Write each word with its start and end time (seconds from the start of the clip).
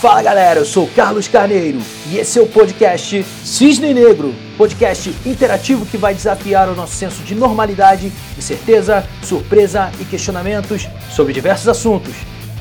Fala 0.00 0.22
galera, 0.22 0.60
eu 0.60 0.64
sou 0.66 0.86
Carlos 0.94 1.26
Carneiro 1.26 1.80
e 2.10 2.18
esse 2.18 2.38
é 2.38 2.42
o 2.42 2.46
podcast 2.46 3.24
Cisne 3.42 3.94
Negro, 3.94 4.34
podcast 4.58 5.08
interativo 5.24 5.86
que 5.86 5.96
vai 5.96 6.14
desafiar 6.14 6.68
o 6.68 6.74
nosso 6.74 6.94
senso 6.94 7.22
de 7.22 7.34
normalidade, 7.34 8.12
incerteza, 8.36 9.08
surpresa 9.22 9.90
e 9.98 10.04
questionamentos 10.04 10.86
sobre 11.10 11.32
diversos 11.32 11.66
assuntos. 11.66 12.14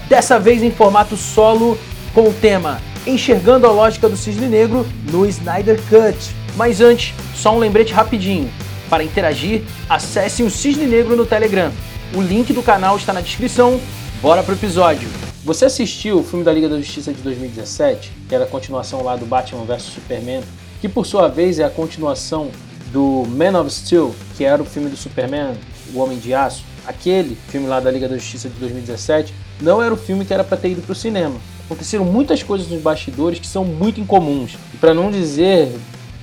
Dessa 0.07 0.39
vez 0.39 0.63
em 0.63 0.71
formato 0.71 1.17
solo 1.17 1.77
com 2.13 2.29
o 2.29 2.33
tema 2.33 2.81
Enxergando 3.05 3.67
a 3.67 3.71
lógica 3.71 4.07
do 4.07 4.15
cisne 4.15 4.47
negro 4.47 4.87
no 5.11 5.25
Snyder 5.25 5.77
Cut. 5.89 6.33
Mas 6.55 6.79
antes, 6.79 7.13
só 7.35 7.53
um 7.53 7.59
lembrete 7.59 7.93
rapidinho. 7.93 8.49
Para 8.89 9.03
interagir, 9.03 9.61
acesse 9.89 10.41
o 10.41 10.49
Cisne 10.49 10.85
Negro 10.85 11.15
no 11.15 11.25
Telegram. 11.25 11.71
O 12.15 12.21
link 12.21 12.53
do 12.53 12.63
canal 12.63 12.95
está 12.95 13.11
na 13.11 13.21
descrição. 13.21 13.79
Bora 14.21 14.41
pro 14.41 14.55
episódio. 14.55 15.09
Você 15.45 15.65
assistiu 15.65 16.17
o 16.17 16.23
filme 16.23 16.43
da 16.43 16.51
Liga 16.51 16.67
da 16.67 16.75
Justiça 16.75 17.13
de 17.13 17.21
2017, 17.21 18.11
que 18.27 18.33
era 18.33 18.45
a 18.45 18.47
continuação 18.47 19.03
lá 19.03 19.15
do 19.15 19.27
Batman 19.27 19.63
vs 19.63 19.83
Superman, 19.83 20.41
que 20.81 20.89
por 20.89 21.05
sua 21.05 21.27
vez 21.27 21.59
é 21.59 21.63
a 21.63 21.69
continuação 21.69 22.49
do 22.91 23.23
Man 23.27 23.61
of 23.61 23.71
Steel, 23.71 24.15
que 24.35 24.43
era 24.43 24.59
o 24.59 24.65
filme 24.65 24.89
do 24.89 24.97
Superman, 24.97 25.53
O 25.93 25.99
Homem 25.99 26.17
de 26.17 26.33
Aço. 26.33 26.63
Aquele 26.87 27.37
filme 27.49 27.67
lá 27.67 27.79
da 27.79 27.91
Liga 27.91 28.09
da 28.09 28.17
Justiça 28.17 28.49
de 28.49 28.55
2017 28.55 29.35
não 29.61 29.83
era 29.83 29.93
o 29.93 29.97
filme 29.97 30.25
que 30.25 30.33
era 30.33 30.43
para 30.43 30.57
ter 30.57 30.69
ido 30.69 30.81
para 30.81 30.93
o 30.93 30.95
cinema. 30.95 31.35
Aconteceram 31.65 32.05
muitas 32.05 32.41
coisas 32.41 32.67
nos 32.67 32.81
bastidores 32.81 33.37
que 33.37 33.45
são 33.45 33.63
muito 33.63 34.01
incomuns, 34.01 34.57
para 34.81 34.95
não 34.95 35.11
dizer 35.11 35.71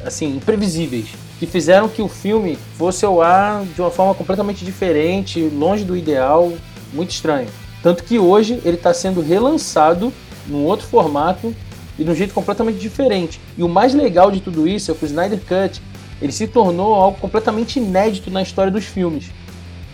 assim, 0.04 0.34
imprevisíveis, 0.34 1.10
que 1.38 1.46
fizeram 1.46 1.88
que 1.88 2.02
o 2.02 2.08
filme 2.08 2.58
fosse 2.76 3.04
ao 3.04 3.22
ar 3.22 3.64
de 3.66 3.80
uma 3.80 3.90
forma 3.92 4.16
completamente 4.16 4.64
diferente, 4.64 5.40
longe 5.40 5.84
do 5.84 5.96
ideal, 5.96 6.52
muito 6.92 7.12
estranho. 7.12 7.46
Tanto 7.82 8.04
que 8.04 8.18
hoje 8.18 8.60
ele 8.64 8.76
está 8.76 8.94
sendo 8.94 9.20
relançado 9.20 10.12
num 10.46 10.64
outro 10.64 10.86
formato 10.86 11.54
e 11.98 12.04
de 12.04 12.10
um 12.10 12.14
jeito 12.14 12.32
completamente 12.32 12.78
diferente. 12.78 13.40
E 13.56 13.62
o 13.62 13.68
mais 13.68 13.92
legal 13.92 14.30
de 14.30 14.40
tudo 14.40 14.68
isso 14.68 14.90
é 14.90 14.94
que 14.94 15.04
o 15.04 15.06
Snyder 15.06 15.40
Cut 15.40 15.82
ele 16.20 16.32
se 16.32 16.46
tornou 16.46 16.94
algo 16.94 17.18
completamente 17.18 17.80
inédito 17.80 18.30
na 18.30 18.42
história 18.42 18.70
dos 18.70 18.84
filmes. 18.84 19.30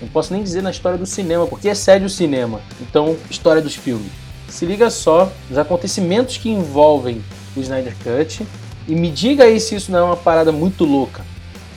Não 0.01 0.09
posso 0.09 0.33
nem 0.33 0.43
dizer 0.43 0.63
na 0.63 0.71
história 0.71 0.99
do 0.99 1.07
cinema, 1.07 1.47
porque 1.47 1.69
excede 1.69 2.05
o 2.05 2.11
cinema. 2.11 2.61
Então, 2.81 3.17
história 3.31 3.63
dos 3.63 3.75
filmes. 3.75 4.13
Se 4.49 4.67
liga 4.67 4.91
só 4.91 5.33
nos 5.49 5.59
acontecimentos 5.59 6.37
que 6.37 6.51
envolvem 6.51 7.23
o 7.57 7.61
Snyder 7.61 7.95
Cut 8.05 8.47
e 8.87 8.95
me 8.95 9.11
diga 9.11 9.45
aí 9.45 9.59
se 9.59 9.75
isso 9.75 9.91
não 9.91 9.99
é 9.99 10.03
uma 10.03 10.17
parada 10.17 10.53
muito 10.53 10.85
louca. 10.85 11.25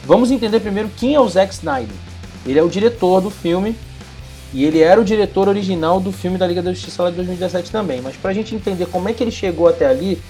Vamos 0.05 0.31
entender 0.31 0.59
primeiro 0.59 0.89
quem 0.97 1.15
é 1.15 1.19
o 1.19 1.27
Zack 1.27 1.53
Snyder. 1.53 1.95
Ele 2.45 2.59
é 2.59 2.63
o 2.63 2.69
diretor 2.69 3.21
do 3.21 3.29
filme 3.29 3.75
e 4.53 4.65
ele 4.65 4.79
era 4.79 4.99
o 4.99 5.03
diretor 5.03 5.47
original 5.47 5.99
do 5.99 6.11
filme 6.11 6.37
da 6.37 6.45
Liga 6.45 6.61
da 6.61 6.73
Justiça 6.73 7.03
lá 7.03 7.09
de 7.09 7.15
2017 7.15 7.71
também. 7.71 8.01
Mas 8.01 8.17
para 8.17 8.31
a 8.31 8.33
gente 8.33 8.53
entender 8.53 8.85
como 8.87 9.07
é 9.07 9.13
que 9.13 9.23
ele 9.23 9.31
chegou 9.31 9.67
até 9.67 9.85
ali, 9.85 10.21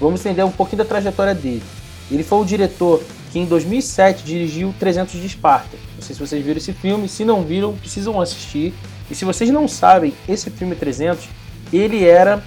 vamos 0.00 0.20
entender 0.20 0.42
um 0.42 0.50
pouquinho 0.50 0.78
da 0.78 0.84
trajetória 0.84 1.34
dele. 1.34 1.62
Ele 2.10 2.22
foi 2.22 2.38
o 2.38 2.44
diretor 2.44 3.02
que 3.32 3.38
em 3.38 3.46
2007 3.46 4.22
dirigiu 4.22 4.74
300 4.78 5.20
de 5.20 5.26
Esparta. 5.26 5.76
Não 5.94 6.02
sei 6.02 6.14
se 6.14 6.20
vocês 6.20 6.44
viram 6.44 6.58
esse 6.58 6.72
filme, 6.72 7.08
se 7.08 7.24
não 7.24 7.42
viram, 7.42 7.74
precisam 7.74 8.20
assistir. 8.20 8.74
E 9.10 9.14
se 9.14 9.24
vocês 9.24 9.50
não 9.50 9.66
sabem, 9.66 10.12
esse 10.28 10.50
filme 10.50 10.74
300, 10.74 11.24
ele 11.72 12.04
era 12.04 12.42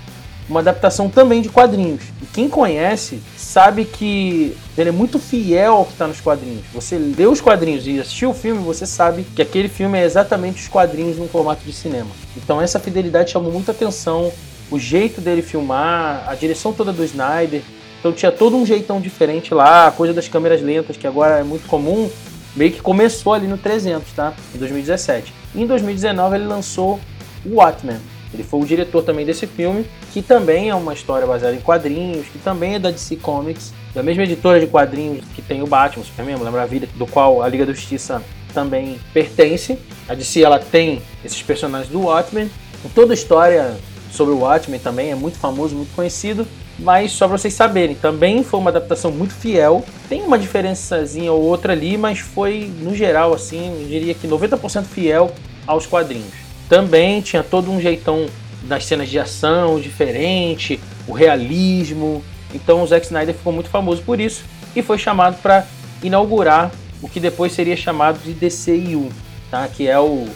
uma 0.49 0.59
adaptação 0.59 1.09
também 1.09 1.41
de 1.41 1.49
quadrinhos. 1.49 2.03
E 2.21 2.25
quem 2.25 2.49
conhece 2.49 3.19
sabe 3.35 3.85
que 3.85 4.55
ele 4.77 4.89
é 4.89 4.91
muito 4.91 5.19
fiel 5.19 5.73
ao 5.73 5.85
que 5.85 5.91
está 5.93 6.07
nos 6.07 6.21
quadrinhos. 6.21 6.63
Você 6.73 6.97
lê 6.97 7.25
os 7.25 7.41
quadrinhos 7.41 7.85
e 7.85 7.99
assistiu 7.99 8.29
o 8.29 8.33
filme, 8.33 8.63
você 8.63 8.85
sabe 8.85 9.23
que 9.35 9.41
aquele 9.41 9.67
filme 9.67 9.97
é 9.97 10.05
exatamente 10.05 10.61
os 10.61 10.67
quadrinhos 10.67 11.17
num 11.17 11.27
formato 11.27 11.63
de 11.65 11.73
cinema. 11.73 12.09
Então 12.35 12.61
essa 12.61 12.79
fidelidade 12.79 13.31
chamou 13.31 13.51
muita 13.51 13.71
atenção, 13.71 14.31
o 14.71 14.79
jeito 14.79 15.21
dele 15.21 15.41
filmar, 15.41 16.25
a 16.27 16.35
direção 16.35 16.73
toda 16.73 16.93
do 16.93 17.03
Snyder. 17.03 17.61
Então 17.99 18.13
tinha 18.13 18.31
todo 18.31 18.55
um 18.55 18.65
jeitão 18.65 19.01
diferente 19.01 19.53
lá, 19.53 19.87
a 19.87 19.91
coisa 19.91 20.13
das 20.13 20.27
câmeras 20.27 20.61
lentas, 20.61 20.95
que 20.95 21.07
agora 21.07 21.39
é 21.39 21.43
muito 21.43 21.67
comum, 21.67 22.09
meio 22.55 22.71
que 22.71 22.81
começou 22.81 23.33
ali 23.33 23.47
no 23.47 23.57
300, 23.57 24.11
tá? 24.13 24.33
Em 24.53 24.57
2017. 24.57 25.33
E 25.55 25.63
em 25.63 25.67
2019 25.67 26.35
ele 26.35 26.45
lançou 26.45 26.99
o 27.45 27.55
Watchmen, 27.55 27.97
ele 28.33 28.43
foi 28.43 28.59
o 28.59 28.65
diretor 28.65 29.03
também 29.03 29.25
desse 29.25 29.47
filme, 29.47 29.85
que 30.11 30.21
também 30.21 30.69
é 30.69 30.75
uma 30.75 30.93
história 30.93 31.25
baseada 31.25 31.55
em 31.55 31.59
quadrinhos, 31.59 32.27
que 32.27 32.37
também 32.37 32.75
é 32.75 32.79
da 32.79 32.91
DC 32.91 33.15
Comics, 33.17 33.73
da 33.93 34.03
mesma 34.03 34.23
editora 34.23 34.59
de 34.59 34.67
quadrinhos 34.67 35.23
que 35.35 35.41
tem 35.41 35.61
o 35.61 35.67
Batman, 35.67 36.03
Superman, 36.03 36.37
Mulher 36.37 36.51
Maravilha, 36.51 36.89
do 36.95 37.07
qual 37.07 37.41
a 37.41 37.47
Liga 37.47 37.65
da 37.65 37.73
Justiça 37.73 38.21
também 38.53 38.99
pertence. 39.13 39.77
A 40.07 40.13
DC 40.13 40.41
ela 40.41 40.59
tem 40.59 41.01
esses 41.23 41.41
personagens 41.41 41.91
do 41.91 42.01
Watchmen. 42.01 42.49
Toda 42.93 43.13
a 43.13 43.15
história 43.15 43.75
sobre 44.11 44.33
o 44.33 44.39
Watchmen 44.39 44.79
também 44.79 45.11
é 45.11 45.15
muito 45.15 45.37
famoso, 45.37 45.75
muito 45.75 45.93
conhecido, 45.95 46.47
mas 46.79 47.11
só 47.11 47.27
para 47.27 47.37
vocês 47.37 47.53
saberem, 47.53 47.95
também 47.95 48.43
foi 48.43 48.59
uma 48.59 48.69
adaptação 48.69 49.11
muito 49.11 49.33
fiel. 49.33 49.83
Tem 50.07 50.21
uma 50.21 50.37
diferençazinha 50.37 51.31
ou 51.31 51.41
outra 51.41 51.73
ali, 51.73 51.97
mas 51.97 52.19
foi 52.19 52.71
no 52.79 52.95
geral 52.95 53.33
assim, 53.33 53.81
eu 53.81 53.87
diria 53.87 54.13
que 54.13 54.27
90% 54.27 54.85
fiel 54.85 55.31
aos 55.65 55.85
quadrinhos. 55.85 56.46
Também 56.69 57.21
tinha 57.21 57.43
todo 57.43 57.71
um 57.71 57.79
jeitão 57.79 58.27
das 58.63 58.85
cenas 58.85 59.09
de 59.09 59.17
ação 59.17 59.79
diferente, 59.79 60.79
o 61.07 61.13
realismo. 61.13 62.23
Então 62.53 62.83
o 62.83 62.87
Zack 62.87 63.05
Snyder 63.05 63.35
ficou 63.35 63.53
muito 63.53 63.69
famoso 63.69 64.01
por 64.03 64.19
isso 64.19 64.43
e 64.75 64.81
foi 64.81 64.97
chamado 64.97 65.41
para 65.41 65.65
inaugurar 66.03 66.71
o 67.01 67.07
que 67.07 67.19
depois 67.19 67.51
seria 67.53 67.75
chamado 67.75 68.19
de 68.19 68.33
DCU, 68.33 69.09
tá? 69.49 69.67
que 69.67 69.87
é 69.87 69.99
o, 69.99 70.27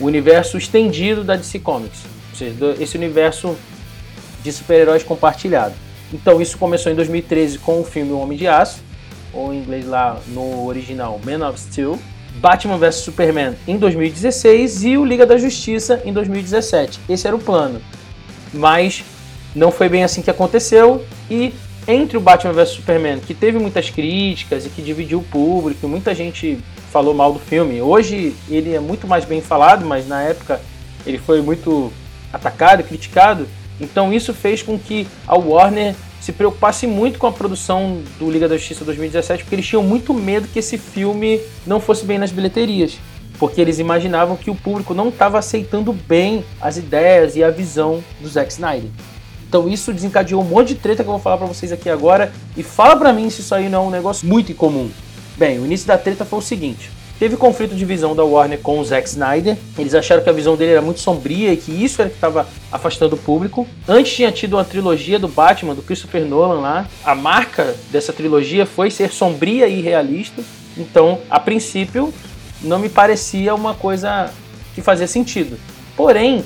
o 0.00 0.04
universo 0.04 0.58
estendido 0.58 1.22
da 1.22 1.36
DC 1.36 1.60
Comics, 1.60 2.00
ou 2.30 2.36
seja, 2.36 2.54
esse 2.80 2.96
universo 2.96 3.56
de 4.42 4.52
super-heróis 4.52 5.02
compartilhado. 5.02 5.74
Então 6.12 6.40
isso 6.40 6.58
começou 6.58 6.92
em 6.92 6.94
2013 6.94 7.58
com 7.58 7.80
o 7.80 7.84
filme 7.84 8.12
O 8.12 8.18
Homem 8.18 8.36
de 8.36 8.46
Aço, 8.46 8.82
ou 9.32 9.52
em 9.52 9.58
inglês 9.58 9.86
lá 9.86 10.20
no 10.28 10.66
original 10.66 11.20
Man 11.24 11.48
of 11.48 11.58
Steel, 11.58 11.98
Batman 12.34 12.78
vs 12.78 12.96
Superman 12.96 13.54
em 13.66 13.78
2016 13.78 14.84
e 14.84 14.98
o 14.98 15.04
Liga 15.04 15.24
da 15.24 15.36
Justiça 15.36 16.02
em 16.04 16.12
2017. 16.12 17.00
Esse 17.08 17.26
era 17.26 17.36
o 17.36 17.38
plano. 17.38 17.80
Mas 18.52 19.04
não 19.54 19.70
foi 19.70 19.88
bem 19.88 20.04
assim 20.04 20.22
que 20.22 20.30
aconteceu 20.30 21.04
e 21.30 21.54
entre 21.86 22.16
o 22.16 22.20
Batman 22.20 22.52
vs 22.52 22.70
Superman, 22.70 23.20
que 23.20 23.34
teve 23.34 23.58
muitas 23.58 23.90
críticas 23.90 24.64
e 24.66 24.70
que 24.70 24.82
dividiu 24.82 25.18
o 25.18 25.22
público, 25.22 25.86
muita 25.86 26.14
gente 26.14 26.58
falou 26.90 27.12
mal 27.14 27.32
do 27.32 27.38
filme. 27.38 27.80
Hoje 27.82 28.34
ele 28.48 28.74
é 28.74 28.80
muito 28.80 29.06
mais 29.06 29.24
bem 29.24 29.40
falado, 29.40 29.84
mas 29.84 30.08
na 30.08 30.22
época 30.22 30.60
ele 31.06 31.18
foi 31.18 31.42
muito 31.42 31.92
atacado, 32.32 32.82
criticado. 32.82 33.46
Então 33.80 34.12
isso 34.12 34.32
fez 34.32 34.62
com 34.62 34.78
que 34.78 35.06
a 35.26 35.36
Warner 35.36 35.94
se 36.24 36.32
preocupasse 36.32 36.86
muito 36.86 37.18
com 37.18 37.26
a 37.26 37.32
produção 37.32 38.00
do 38.18 38.30
Liga 38.30 38.48
da 38.48 38.56
Justiça 38.56 38.82
2017, 38.82 39.44
porque 39.44 39.56
eles 39.56 39.66
tinham 39.66 39.82
muito 39.82 40.14
medo 40.14 40.48
que 40.48 40.58
esse 40.58 40.78
filme 40.78 41.38
não 41.66 41.78
fosse 41.78 42.06
bem 42.06 42.16
nas 42.18 42.32
bilheterias. 42.32 42.96
Porque 43.38 43.60
eles 43.60 43.78
imaginavam 43.78 44.34
que 44.34 44.50
o 44.50 44.54
público 44.54 44.94
não 44.94 45.10
estava 45.10 45.38
aceitando 45.38 45.92
bem 45.92 46.42
as 46.62 46.78
ideias 46.78 47.36
e 47.36 47.44
a 47.44 47.50
visão 47.50 48.02
do 48.22 48.28
Zack 48.28 48.50
Snyder. 48.50 48.88
Então 49.46 49.68
isso 49.68 49.92
desencadeou 49.92 50.40
um 50.40 50.46
monte 50.46 50.68
de 50.68 50.76
treta 50.76 51.02
que 51.02 51.08
eu 51.10 51.12
vou 51.12 51.20
falar 51.20 51.36
para 51.36 51.46
vocês 51.46 51.70
aqui 51.70 51.90
agora. 51.90 52.32
E 52.56 52.62
fala 52.62 52.96
para 52.96 53.12
mim 53.12 53.28
se 53.28 53.42
isso 53.42 53.54
aí 53.54 53.68
não 53.68 53.84
é 53.84 53.86
um 53.88 53.90
negócio 53.90 54.26
muito 54.26 54.50
incomum. 54.50 54.88
Bem, 55.36 55.58
o 55.58 55.66
início 55.66 55.86
da 55.86 55.98
treta 55.98 56.24
foi 56.24 56.38
o 56.38 56.42
seguinte. 56.42 56.90
Teve 57.18 57.36
conflito 57.36 57.74
de 57.76 57.84
visão 57.84 58.14
da 58.14 58.24
Warner 58.24 58.58
com 58.58 58.80
o 58.80 58.84
Zack 58.84 59.08
Snyder. 59.08 59.56
Eles 59.78 59.94
acharam 59.94 60.22
que 60.22 60.28
a 60.28 60.32
visão 60.32 60.56
dele 60.56 60.72
era 60.72 60.82
muito 60.82 61.00
sombria 61.00 61.52
e 61.52 61.56
que 61.56 61.70
isso 61.70 62.00
era 62.00 62.10
que 62.10 62.16
estava 62.16 62.46
afastando 62.72 63.14
o 63.14 63.18
público. 63.18 63.66
Antes 63.88 64.14
tinha 64.14 64.32
tido 64.32 64.54
uma 64.56 64.64
trilogia 64.64 65.18
do 65.18 65.28
Batman, 65.28 65.74
do 65.74 65.82
Christopher 65.82 66.24
Nolan 66.24 66.60
lá. 66.60 66.88
A 67.04 67.14
marca 67.14 67.74
dessa 67.90 68.12
trilogia 68.12 68.66
foi 68.66 68.90
ser 68.90 69.12
sombria 69.12 69.68
e 69.68 69.80
realista. 69.80 70.42
Então, 70.76 71.20
a 71.30 71.38
princípio, 71.38 72.12
não 72.60 72.80
me 72.80 72.88
parecia 72.88 73.54
uma 73.54 73.74
coisa 73.74 74.30
que 74.74 74.82
fazia 74.82 75.06
sentido. 75.06 75.56
Porém, 75.96 76.44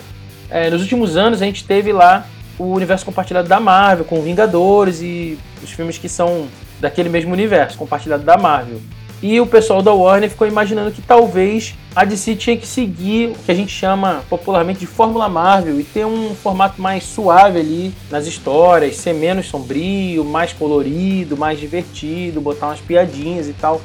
é, 0.51 0.69
nos 0.69 0.83
últimos 0.83 1.17
anos 1.17 1.41
a 1.41 1.47
gente 1.47 1.65
teve 1.65 1.93
lá 1.93 2.27
o 2.59 2.75
universo 2.75 3.07
compartilhado 3.07 3.49
da 3.49 3.59
Marvel, 3.59 4.05
com 4.05 4.21
Vingadores 4.21 5.01
e 5.01 5.39
os 5.63 5.71
filmes 5.71 5.97
que 5.97 6.09
são 6.09 6.47
daquele 6.79 7.09
mesmo 7.09 7.33
universo 7.33 7.79
compartilhado 7.79 8.23
da 8.23 8.37
Marvel. 8.37 8.81
E 9.21 9.41
o 9.41 9.47
pessoal 9.47 9.83
da 9.83 9.93
Warner 9.93 10.31
ficou 10.31 10.47
imaginando 10.47 10.93
que 10.93 11.03
talvez 11.03 11.75
a 11.95 12.05
DC 12.05 12.37
tinha 12.37 12.57
que 12.57 12.67
seguir 12.67 13.31
o 13.31 13.35
que 13.35 13.51
a 13.51 13.55
gente 13.55 13.73
chama 13.73 14.23
popularmente 14.31 14.81
de 14.81 14.87
Fórmula 14.87 15.29
Marvel 15.29 15.81
e 15.81 15.85
ter 15.85 16.07
um 16.07 16.35
formato 16.37 16.81
mais 16.81 17.03
suave 17.03 17.59
ali 17.59 17.93
nas 18.11 18.27
histórias, 18.27 18.97
ser 18.97 19.15
menos 19.15 19.47
sombrio, 19.47 20.25
mais 20.25 20.53
colorido, 20.53 21.37
mais 21.37 21.59
divertido, 21.59 22.41
botar 22.41 22.69
umas 22.69 22.81
piadinhas 22.81 23.49
e 23.49 23.53
tal. 23.55 23.81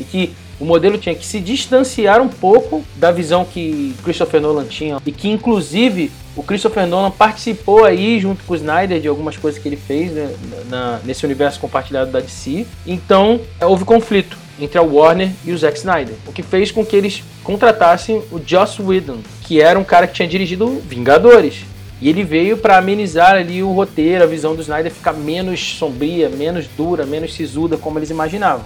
E 0.00 0.02
que 0.02 0.34
o 0.58 0.64
modelo 0.64 0.98
tinha 0.98 1.14
que 1.14 1.24
se 1.24 1.38
distanciar 1.38 2.20
um 2.20 2.28
pouco 2.28 2.84
da 2.96 3.12
visão 3.12 3.44
que 3.44 3.94
Christopher 4.02 4.40
Nolan 4.40 4.64
tinha 4.64 4.98
e 5.06 5.12
que 5.12 5.28
inclusive 5.28 6.10
o 6.34 6.42
Christopher 6.42 6.84
Nolan 6.84 7.12
participou 7.12 7.84
aí 7.84 8.18
junto 8.18 8.42
com 8.42 8.54
o 8.54 8.56
Snyder 8.56 9.00
de 9.00 9.06
algumas 9.06 9.36
coisas 9.36 9.60
que 9.60 9.68
ele 9.68 9.76
fez 9.76 10.10
né, 10.12 10.34
na, 10.68 10.98
nesse 11.04 11.24
universo 11.24 11.60
compartilhado 11.60 12.10
da 12.10 12.18
DC. 12.18 12.66
Então 12.84 13.40
houve 13.60 13.84
conflito 13.84 14.43
entre 14.60 14.78
a 14.78 14.82
Warner 14.82 15.30
e 15.44 15.52
o 15.52 15.58
Zack 15.58 15.78
Snyder, 15.78 16.14
o 16.26 16.32
que 16.32 16.42
fez 16.42 16.70
com 16.70 16.84
que 16.84 16.94
eles 16.94 17.22
contratassem 17.42 18.22
o 18.30 18.40
Joss 18.44 18.80
Whedon, 18.80 19.18
que 19.42 19.60
era 19.60 19.78
um 19.78 19.84
cara 19.84 20.06
que 20.06 20.14
tinha 20.14 20.28
dirigido 20.28 20.82
Vingadores. 20.86 21.64
E 22.00 22.08
ele 22.08 22.24
veio 22.24 22.56
para 22.56 22.76
amenizar 22.76 23.34
ali 23.34 23.62
o 23.62 23.72
roteiro, 23.72 24.24
a 24.24 24.26
visão 24.26 24.54
do 24.54 24.62
Snyder 24.62 24.92
ficar 24.92 25.12
menos 25.12 25.76
sombria, 25.78 26.28
menos 26.28 26.66
dura, 26.76 27.06
menos 27.06 27.34
sisuda 27.34 27.76
como 27.76 27.98
eles 27.98 28.10
imaginavam. 28.10 28.64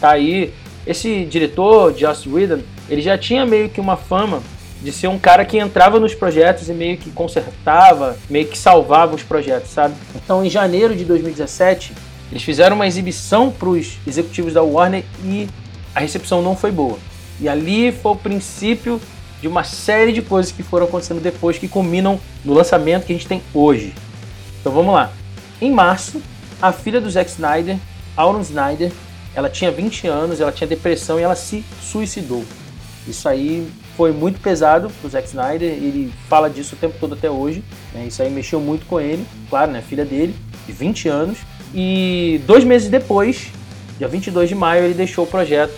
Tá 0.00 0.10
aí, 0.10 0.52
esse 0.86 1.24
diretor, 1.24 1.94
Joss 1.96 2.28
Whedon, 2.28 2.60
ele 2.88 3.02
já 3.02 3.18
tinha 3.18 3.44
meio 3.44 3.68
que 3.68 3.80
uma 3.80 3.96
fama 3.96 4.42
de 4.80 4.92
ser 4.92 5.08
um 5.08 5.18
cara 5.18 5.44
que 5.44 5.58
entrava 5.58 5.98
nos 5.98 6.14
projetos 6.14 6.68
e 6.68 6.72
meio 6.72 6.96
que 6.96 7.10
consertava, 7.10 8.16
meio 8.28 8.46
que 8.46 8.58
salvava 8.58 9.14
os 9.14 9.22
projetos, 9.22 9.70
sabe? 9.70 9.94
Então, 10.14 10.44
em 10.44 10.50
janeiro 10.50 10.94
de 10.94 11.04
2017, 11.04 11.92
eles 12.30 12.42
fizeram 12.42 12.76
uma 12.76 12.86
exibição 12.86 13.50
para 13.50 13.68
os 13.68 13.98
executivos 14.06 14.54
da 14.54 14.62
Warner 14.62 15.04
e 15.24 15.48
a 15.94 16.00
recepção 16.00 16.42
não 16.42 16.56
foi 16.56 16.70
boa. 16.70 16.98
E 17.40 17.48
ali 17.48 17.92
foi 17.92 18.12
o 18.12 18.16
princípio 18.16 19.00
de 19.40 19.46
uma 19.46 19.64
série 19.64 20.12
de 20.12 20.22
coisas 20.22 20.50
que 20.50 20.62
foram 20.62 20.86
acontecendo 20.86 21.20
depois 21.20 21.58
que 21.58 21.68
culminam 21.68 22.18
no 22.44 22.54
lançamento 22.54 23.04
que 23.04 23.12
a 23.12 23.16
gente 23.16 23.28
tem 23.28 23.42
hoje. 23.52 23.94
Então 24.60 24.72
vamos 24.72 24.94
lá. 24.94 25.12
Em 25.60 25.70
março, 25.70 26.20
a 26.60 26.72
filha 26.72 27.00
do 27.00 27.10
Zack 27.10 27.30
Snyder, 27.30 27.76
Auron 28.16 28.40
Snyder, 28.40 28.90
ela 29.34 29.50
tinha 29.50 29.70
20 29.70 30.06
anos, 30.08 30.40
ela 30.40 30.50
tinha 30.50 30.66
depressão 30.66 31.20
e 31.20 31.22
ela 31.22 31.36
se 31.36 31.64
suicidou. 31.82 32.44
Isso 33.06 33.28
aí 33.28 33.70
foi 33.96 34.12
muito 34.12 34.40
pesado 34.40 34.90
pro 35.00 35.08
Zack 35.08 35.28
Snyder, 35.28 35.70
ele 35.70 36.12
fala 36.28 36.50
disso 36.50 36.74
o 36.74 36.78
tempo 36.78 36.96
todo 36.98 37.14
até 37.14 37.30
hoje. 37.30 37.62
Né? 37.94 38.06
Isso 38.06 38.20
aí 38.22 38.30
mexeu 38.30 38.60
muito 38.60 38.84
com 38.86 39.00
ele, 39.00 39.24
claro, 39.48 39.70
né? 39.70 39.82
Filha 39.82 40.04
dele, 40.04 40.34
de 40.66 40.72
20 40.72 41.08
anos. 41.08 41.38
E 41.78 42.40
dois 42.46 42.64
meses 42.64 42.88
depois, 42.88 43.48
dia 43.98 44.08
22 44.08 44.48
de 44.48 44.54
maio, 44.54 44.82
ele 44.82 44.94
deixou 44.94 45.24
o 45.24 45.26
projeto 45.26 45.74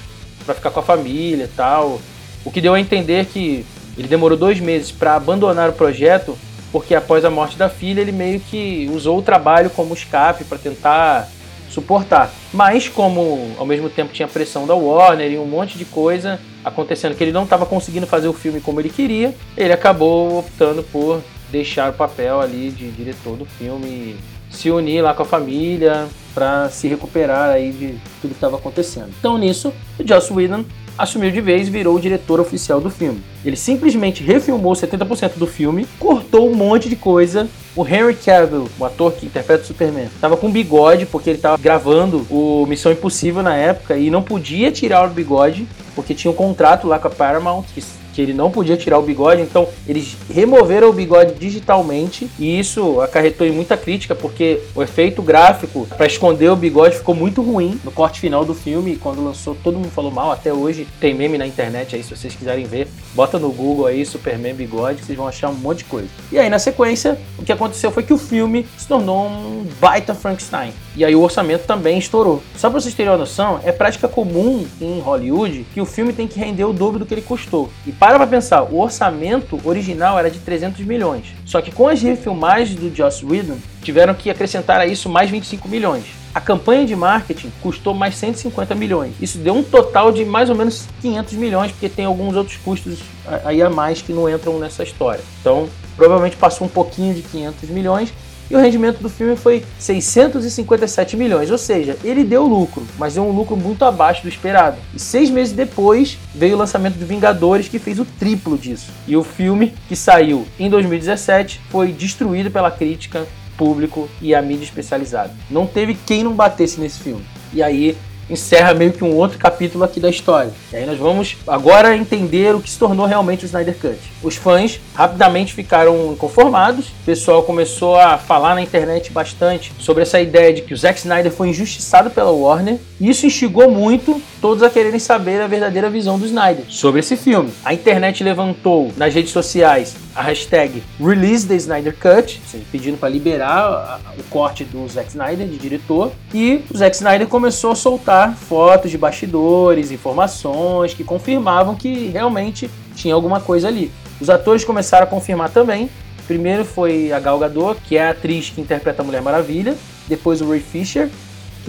para 0.47 0.55
ficar 0.55 0.71
com 0.71 0.79
a 0.79 0.83
família 0.85 1.43
e 1.43 1.49
tal. 1.49 2.01
O 2.45 2.53
que 2.53 2.61
deu 2.61 2.73
a 2.73 2.79
entender 2.79 3.27
que 3.27 3.67
ele 3.97 4.07
demorou 4.07 4.39
dois 4.39 4.61
meses 4.61 4.93
para 4.93 5.17
abandonar 5.17 5.69
o 5.69 5.73
projeto, 5.73 6.39
porque 6.71 6.95
após 6.95 7.25
a 7.25 7.31
morte 7.31 7.59
da 7.59 7.69
filha 7.69 8.01
ele 8.01 8.13
meio 8.13 8.39
que 8.39 8.89
usou 8.95 9.19
o 9.19 9.23
trabalho 9.23 9.71
como 9.71 9.93
escape 9.93 10.45
para 10.45 10.57
tentar 10.57 11.29
suportar. 11.69 12.31
Mas 12.53 12.89
como 12.89 13.51
ao 13.59 13.67
mesmo 13.67 13.91
tempo 13.91 14.13
tinha 14.13 14.29
pressão 14.29 14.69
da 14.69 14.77
Warner 14.77 15.33
e 15.33 15.37
um 15.37 15.47
monte 15.47 15.77
de 15.77 15.85
coisa 15.85 16.39
acontecendo 16.65 17.17
que 17.17 17.25
ele 17.25 17.33
não 17.33 17.43
estava 17.43 17.67
conseguindo 17.67 18.07
fazer 18.07 18.29
o 18.29 18.33
filme 18.33 18.61
como 18.61 18.81
ele 18.81 18.89
queria, 18.89 19.35
ele 19.57 19.73
acabou 19.73 20.39
optando 20.39 20.85
por 20.85 21.21
deixar 21.51 21.91
o 21.91 21.95
papel 21.95 22.41
ali 22.41 22.71
de 22.71 22.89
diretor 22.93 23.37
do 23.37 23.45
filme 23.45 24.17
se 24.51 24.71
unir 24.71 25.03
lá 25.03 25.15
com 25.15 25.23
a 25.23 25.27
família 25.27 26.07
para 26.35 26.69
se 26.69 26.87
recuperar 26.87 27.51
aí 27.51 27.73
de 27.73 27.99
tudo 28.21 28.31
que 28.31 28.37
estava 28.37 28.57
acontecendo. 28.57 29.11
Então 29.19 29.37
nisso, 29.37 29.73
o 29.99 30.07
Joss 30.07 30.33
Whedon 30.33 30.65
assumiu 30.99 31.31
de 31.31 31.41
vez 31.41 31.69
e 31.69 31.71
virou 31.71 31.95
o 31.95 32.01
diretor 32.01 32.41
oficial 32.41 32.81
do 32.81 32.91
filme. 32.91 33.23
Ele 33.45 33.57
simplesmente 33.57 34.23
refilmou 34.23 34.73
70% 34.73 35.35
do 35.37 35.47
filme, 35.47 35.87
cortou 35.99 36.51
um 36.51 36.55
monte 36.55 36.89
de 36.89 36.97
coisa. 36.97 37.49
O 37.77 37.87
Henry 37.87 38.15
Cavill, 38.15 38.69
o 38.79 38.85
ator 38.85 39.13
que 39.13 39.27
interpreta 39.27 39.63
o 39.63 39.67
Superman, 39.67 40.07
estava 40.07 40.37
com 40.37 40.51
bigode 40.51 41.07
porque 41.07 41.31
ele 41.31 41.39
estava 41.39 41.57
gravando 41.57 42.27
o 42.29 42.67
Missão 42.67 42.91
Impossível 42.91 43.43
na 43.43 43.55
época 43.55 43.97
e 43.97 44.11
não 44.11 44.23
podia 44.23 44.73
tirar 44.73 45.09
o 45.09 45.11
bigode 45.11 45.69
porque 45.95 46.15
tinha 46.15 46.31
um 46.31 46.35
contrato 46.35 46.89
lá 46.89 46.99
com 46.99 47.07
a 47.07 47.11
Paramount 47.11 47.65
que 47.73 47.83
que 48.19 48.23
ele 48.23 48.35
não 48.35 48.51
podia 48.51 48.77
tirar 48.77 48.99
o 48.99 49.03
bigode, 49.03 49.43
então 49.43 49.69
eles 49.87 50.17
removeram 50.29 50.91
o 50.91 50.93
bigode 50.93 51.35
digitalmente 51.35 52.29
e 52.37 52.59
isso 52.59 53.01
acarretou 53.01 53.47
em 53.47 53.53
muita 53.53 53.77
crítica 53.77 54.13
porque 54.13 54.59
o 54.75 54.83
efeito 54.83 55.23
gráfico 55.23 55.87
para 55.97 56.05
esconder 56.05 56.51
o 56.51 56.57
bigode 56.57 56.97
ficou 56.97 57.15
muito 57.15 57.41
ruim 57.41 57.81
no 57.85 57.93
corte 57.93 58.19
final 58.19 58.45
do 58.45 58.57
filme. 58.57 58.97
Quando 58.97 59.25
lançou, 59.25 59.57
todo 59.63 59.77
mundo 59.79 59.91
falou 59.91 60.11
mal. 60.11 60.33
Até 60.33 60.53
hoje 60.53 60.85
tem 60.99 61.15
meme 61.15 61.39
na 61.39 61.47
internet 61.47 61.95
aí, 61.95 62.03
se 62.03 62.11
vocês 62.11 62.35
quiserem 62.35 62.65
ver, 62.65 62.89
bota 63.15 63.39
no 63.39 63.53
Google 63.53 63.87
aí 63.87 64.05
Superman 64.05 64.53
bigode, 64.53 65.05
vocês 65.05 65.17
vão 65.17 65.29
achar 65.29 65.51
um 65.51 65.55
monte 65.55 65.79
de 65.79 65.85
coisa. 65.85 66.09
E 66.33 66.41
aí 66.41 66.51
na 66.51 66.59
sequência, 66.59 67.17
o 67.39 67.45
que 67.45 67.53
aconteceu 67.53 67.93
foi 67.93 68.03
que 68.03 68.13
o 68.13 68.19
filme 68.19 68.67
se 68.77 68.89
tornou 68.89 69.29
um 69.29 69.65
baita 69.81 70.13
Frankenstein. 70.13 70.73
E 70.97 71.05
aí 71.05 71.15
o 71.15 71.23
orçamento 71.23 71.67
também 71.69 71.99
estourou. 71.99 72.43
Só 72.57 72.69
para 72.69 72.81
vocês 72.81 72.95
terem 72.95 73.13
uma 73.13 73.19
noção, 73.19 73.61
é 73.63 73.71
prática 73.71 74.09
comum 74.09 74.67
em 74.81 74.99
Hollywood 74.99 75.65
que 75.73 75.81
o 75.81 75.87
filme 75.87 76.13
tem 76.13 76.27
que 76.27 76.41
render 76.41 76.65
o 76.65 76.73
dobro 76.73 76.99
do 76.99 77.07
que 77.07 77.15
ele 77.15 77.23
custou. 77.23 77.71
E 77.87 77.93
para 77.93 78.08
para 78.17 78.27
pensar, 78.27 78.63
o 78.63 78.79
orçamento 78.79 79.61
original 79.65 80.19
era 80.19 80.31
de 80.31 80.39
300 80.39 80.85
milhões. 80.87 81.27
Só 81.45 81.61
que 81.61 81.73
com 81.73 81.89
as 81.89 82.01
refilmagens 82.01 82.79
do 82.79 82.95
Joss 82.95 83.25
Whedon, 83.25 83.59
tiveram 83.83 84.15
que 84.15 84.31
acrescentar 84.31 84.81
a 84.81 84.87
isso 84.87 85.09
mais 85.09 85.29
25 85.31 85.69
milhões. 85.69 86.05
A 86.35 86.41
campanha 86.41 86.87
de 86.87 86.95
marketing 86.95 87.51
custou 87.61 87.93
mais 87.93 88.15
150 88.17 88.75
milhões. 88.75 89.15
Isso 89.21 89.39
deu 89.39 89.55
um 89.55 89.63
total 89.63 90.13
de 90.13 90.25
mais 90.25 90.49
ou 90.49 90.55
menos 90.55 90.87
500 91.01 91.35
milhões, 91.35 91.73
porque 91.73 91.89
tem 91.89 92.05
alguns 92.05 92.37
outros 92.37 92.57
custos 92.59 92.99
aí 93.45 93.61
a 93.61 93.69
mais 93.69 94.01
que 94.01 94.13
não 94.13 94.29
entram 94.29 94.59
nessa 94.59 94.83
história. 94.83 95.23
Então, 95.41 95.69
provavelmente 95.97 96.37
passou 96.37 96.67
um 96.67 96.71
pouquinho 96.71 97.15
de 97.15 97.23
500 97.23 97.69
milhões 97.71 98.13
e 98.51 98.55
o 98.55 98.59
rendimento 98.59 99.01
do 99.01 99.09
filme 99.09 99.37
foi 99.37 99.65
657 99.79 101.17
milhões, 101.17 101.51
ou 101.51 101.59
seja, 101.59 101.97
ele 102.03 102.25
deu 102.25 102.47
lucro, 102.47 102.87
mas 102.99 103.15
deu 103.15 103.25
um 103.25 103.31
lucro 103.31 103.57
muito 103.57 103.85
abaixo 103.85 104.23
do 104.23 104.29
esperado. 104.29 104.79
E 104.95 104.99
seis 104.99 105.31
meses 105.31 105.53
depois 105.53 106.19
veio 106.35 106.55
o 106.55 106.59
lançamento 106.59 106.99
de 106.99 107.05
Vingadores, 107.05 107.69
que 107.69 107.79
fez 107.79 107.99
o 107.99 108.05
triplo 108.05 108.57
disso. 108.57 108.91
E 109.07 109.17
o 109.17 109.23
filme, 109.23 109.75
que 109.89 109.97
saiu 109.97 110.47
em 110.59 110.71
2017, 110.71 111.61
foi 111.71 111.93
destruído 111.93 112.51
pela 112.51 112.71
crítica, 112.71 113.27
público 113.57 114.09
e 114.23 114.35
a 114.35 114.41
mídia 114.41 114.65
especializada. 114.65 115.35
Não 115.51 115.67
teve 115.67 115.95
quem 116.07 116.23
não 116.23 116.33
batesse 116.33 116.81
nesse 116.81 117.01
filme. 117.01 117.25
E 117.53 117.63
aí 117.63 117.97
encerra 118.31 118.75
meio 118.75 118.93
que 118.93 119.05
um 119.05 119.15
outro 119.15 119.39
capítulo 119.39 119.85
aqui 119.85 120.01
da 120.01 120.11
história. 120.11 120.51
E 120.73 120.77
aí 120.77 120.87
nós 120.87 120.99
vamos 120.99 121.37
agora 121.47 121.97
entender 121.97 122.55
o 122.55 122.61
que 122.61 122.71
se 122.71 122.79
tornou 122.79 123.07
realmente 123.07 123.45
o 123.45 123.47
Snyder 123.47 123.77
Cut. 123.77 123.99
Os 124.23 124.37
fãs 124.37 124.81
rapidamente 124.95 125.55
ficaram 125.55 126.13
inconformados, 126.13 126.89
o 126.89 127.05
pessoal 127.05 127.43
começou 127.43 127.97
a 127.97 128.19
falar 128.19 128.55
na 128.55 128.63
internet 128.63 129.11
bastante 129.13 129.73
sobre 129.79 130.03
essa 130.03 130.21
ideia 130.21 130.53
de 130.53 130.63
que 130.63 130.75
o 130.75 130.77
Zack 130.77 130.99
Snyder 130.99 131.33
foi 131.33 131.49
injustiçado 131.49 132.11
pela 132.11 132.31
Warner, 132.31 132.79
isso 133.07 133.27
instigou 133.27 133.71
muito 133.71 134.21
todos 134.41 134.63
a 134.63 134.71
quererem 134.71 134.99
saber 134.99 135.41
a 135.41 135.47
verdadeira 135.47 135.89
visão 135.89 136.19
do 136.19 136.27
Snyder 136.27 136.65
sobre 136.69 137.01
esse 137.01 137.17
filme. 137.17 137.53
A 137.65 137.73
internet 137.73 138.25
levantou 138.25 138.93
nas 138.97 139.15
redes 139.15 139.31
sociais 139.31 139.97
a 140.17 140.23
hashtag 140.23 140.83
Release 140.99 141.47
the 141.47 141.55
Snyder 141.55 141.95
Cut, 141.97 142.41
pedindo 142.73 142.97
para 142.97 143.09
liberar 143.09 144.01
o 144.19 144.23
corte 144.25 144.65
do 144.65 144.89
Zack 144.89 145.11
Snyder 145.11 145.47
de 145.47 145.57
diretor, 145.57 146.11
e 146.35 146.65
o 146.73 146.77
Zack 146.77 146.97
Snyder 146.97 147.29
começou 147.29 147.71
a 147.71 147.77
soltar 147.77 148.35
fotos 148.35 148.91
de 148.91 148.99
bastidores, 148.99 149.93
informações 149.93 150.93
que 150.93 151.05
confirmavam 151.05 151.77
que 151.77 152.09
realmente 152.09 152.69
tinha 152.97 153.15
alguma 153.15 153.41
coisa 153.41 153.69
ali. 153.69 153.93
Os 154.21 154.29
atores 154.29 154.65
começaram 154.65 155.05
a 155.05 155.07
confirmar 155.07 155.51
também. 155.51 155.89
Primeiro 156.27 156.65
foi 156.65 157.13
a 157.13 157.21
Gal 157.21 157.39
Gadot, 157.39 157.81
que 157.87 157.97
é 157.97 158.09
a 158.09 158.11
atriz 158.11 158.51
que 158.51 158.61
interpreta 158.61 159.03
a 159.03 159.05
Mulher 159.05 159.23
Maravilha, 159.23 159.77
depois 160.09 160.43
o 160.43 160.51
Ray 160.51 160.61
Fisher, 160.61 161.09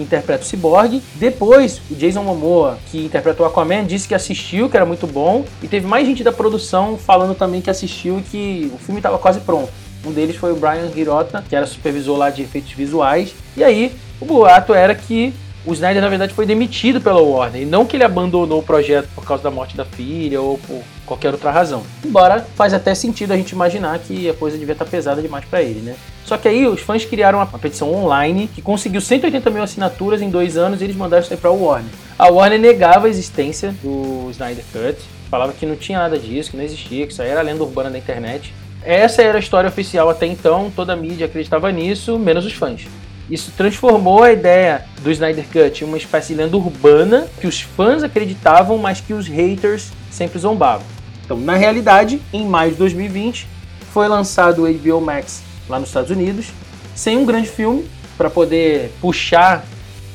que 0.00 0.02
interpreta 0.02 0.42
o 0.42 0.46
Cyborg. 0.46 1.02
Depois, 1.14 1.80
o 1.90 1.94
Jason 1.94 2.22
Momoa, 2.22 2.78
que 2.90 3.04
interpretou 3.04 3.46
Aquaman, 3.46 3.84
disse 3.84 4.08
que 4.08 4.14
assistiu, 4.14 4.68
que 4.68 4.76
era 4.76 4.86
muito 4.86 5.06
bom. 5.06 5.44
E 5.62 5.68
teve 5.68 5.86
mais 5.86 6.06
gente 6.06 6.24
da 6.24 6.32
produção 6.32 6.96
falando 6.96 7.34
também 7.34 7.60
que 7.60 7.70
assistiu 7.70 8.18
e 8.18 8.22
que 8.22 8.72
o 8.74 8.78
filme 8.78 8.98
estava 8.98 9.18
quase 9.18 9.40
pronto. 9.40 9.70
Um 10.04 10.12
deles 10.12 10.36
foi 10.36 10.52
o 10.52 10.56
Brian 10.56 10.90
Hirota, 10.96 11.44
que 11.46 11.54
era 11.54 11.66
supervisor 11.66 12.16
lá 12.16 12.30
de 12.30 12.42
efeitos 12.42 12.72
visuais. 12.72 13.34
E 13.56 13.62
aí, 13.62 13.94
o 14.18 14.24
boato 14.24 14.72
era 14.72 14.94
que 14.94 15.34
o 15.66 15.74
Snyder, 15.74 16.00
na 16.00 16.08
verdade, 16.08 16.32
foi 16.32 16.46
demitido 16.46 17.02
pela 17.02 17.20
Warner. 17.20 17.60
E 17.60 17.66
não 17.66 17.84
que 17.84 17.96
ele 17.96 18.04
abandonou 18.04 18.60
o 18.60 18.62
projeto 18.62 19.10
por 19.14 19.26
causa 19.26 19.42
da 19.42 19.50
morte 19.50 19.76
da 19.76 19.84
filha 19.84 20.40
ou 20.40 20.56
por 20.56 20.82
qualquer 21.04 21.32
outra 21.32 21.50
razão. 21.50 21.82
Embora 22.02 22.46
faz 22.56 22.72
até 22.72 22.94
sentido 22.94 23.32
a 23.32 23.36
gente 23.36 23.50
imaginar 23.50 23.98
que 23.98 24.30
a 24.30 24.32
coisa 24.32 24.56
devia 24.56 24.72
estar 24.72 24.86
pesada 24.86 25.20
demais 25.20 25.44
para 25.44 25.62
ele, 25.62 25.80
né? 25.80 25.96
Só 26.30 26.38
que 26.38 26.46
aí 26.46 26.64
os 26.64 26.80
fãs 26.80 27.04
criaram 27.04 27.40
uma 27.40 27.58
petição 27.58 27.92
online 27.92 28.48
que 28.54 28.62
conseguiu 28.62 29.00
180 29.00 29.50
mil 29.50 29.64
assinaturas 29.64 30.22
em 30.22 30.30
dois 30.30 30.56
anos 30.56 30.80
e 30.80 30.84
eles 30.84 30.94
mandaram 30.94 31.24
isso 31.24 31.32
aí 31.32 31.36
pra 31.36 31.50
Warner. 31.50 31.90
A 32.16 32.28
Warner 32.28 32.60
negava 32.60 33.08
a 33.08 33.10
existência 33.10 33.74
do 33.82 34.28
Snyder 34.30 34.64
Cut, 34.72 34.96
falava 35.28 35.52
que 35.52 35.66
não 35.66 35.74
tinha 35.74 35.98
nada 35.98 36.16
disso, 36.16 36.52
que 36.52 36.56
não 36.56 36.62
existia, 36.62 37.04
que 37.04 37.12
isso 37.12 37.20
aí 37.20 37.30
era 37.30 37.42
lenda 37.42 37.64
urbana 37.64 37.90
da 37.90 37.98
internet. 37.98 38.54
Essa 38.84 39.22
era 39.22 39.38
a 39.38 39.40
história 39.40 39.66
oficial 39.66 40.08
até 40.08 40.24
então, 40.24 40.70
toda 40.70 40.92
a 40.92 40.96
mídia 40.96 41.26
acreditava 41.26 41.72
nisso, 41.72 42.16
menos 42.16 42.46
os 42.46 42.52
fãs. 42.52 42.86
Isso 43.28 43.52
transformou 43.56 44.22
a 44.22 44.30
ideia 44.30 44.84
do 45.02 45.10
Snyder 45.10 45.46
Cut 45.52 45.82
em 45.82 45.88
uma 45.88 45.98
espécie 45.98 46.32
de 46.32 46.40
lenda 46.40 46.56
urbana 46.56 47.26
que 47.40 47.48
os 47.48 47.60
fãs 47.60 48.04
acreditavam, 48.04 48.78
mas 48.78 49.00
que 49.00 49.12
os 49.12 49.26
haters 49.26 49.90
sempre 50.12 50.38
zombavam. 50.38 50.86
Então, 51.24 51.36
na 51.36 51.56
realidade, 51.56 52.22
em 52.32 52.46
maio 52.46 52.70
de 52.70 52.76
2020, 52.78 53.48
foi 53.92 54.06
lançado 54.06 54.62
o 54.62 54.72
HBO 54.72 55.00
Max 55.00 55.49
lá 55.70 55.78
nos 55.78 55.88
Estados 55.88 56.10
Unidos, 56.10 56.46
sem 56.94 57.16
um 57.16 57.24
grande 57.24 57.48
filme 57.48 57.88
para 58.18 58.28
poder 58.28 58.92
puxar 59.00 59.64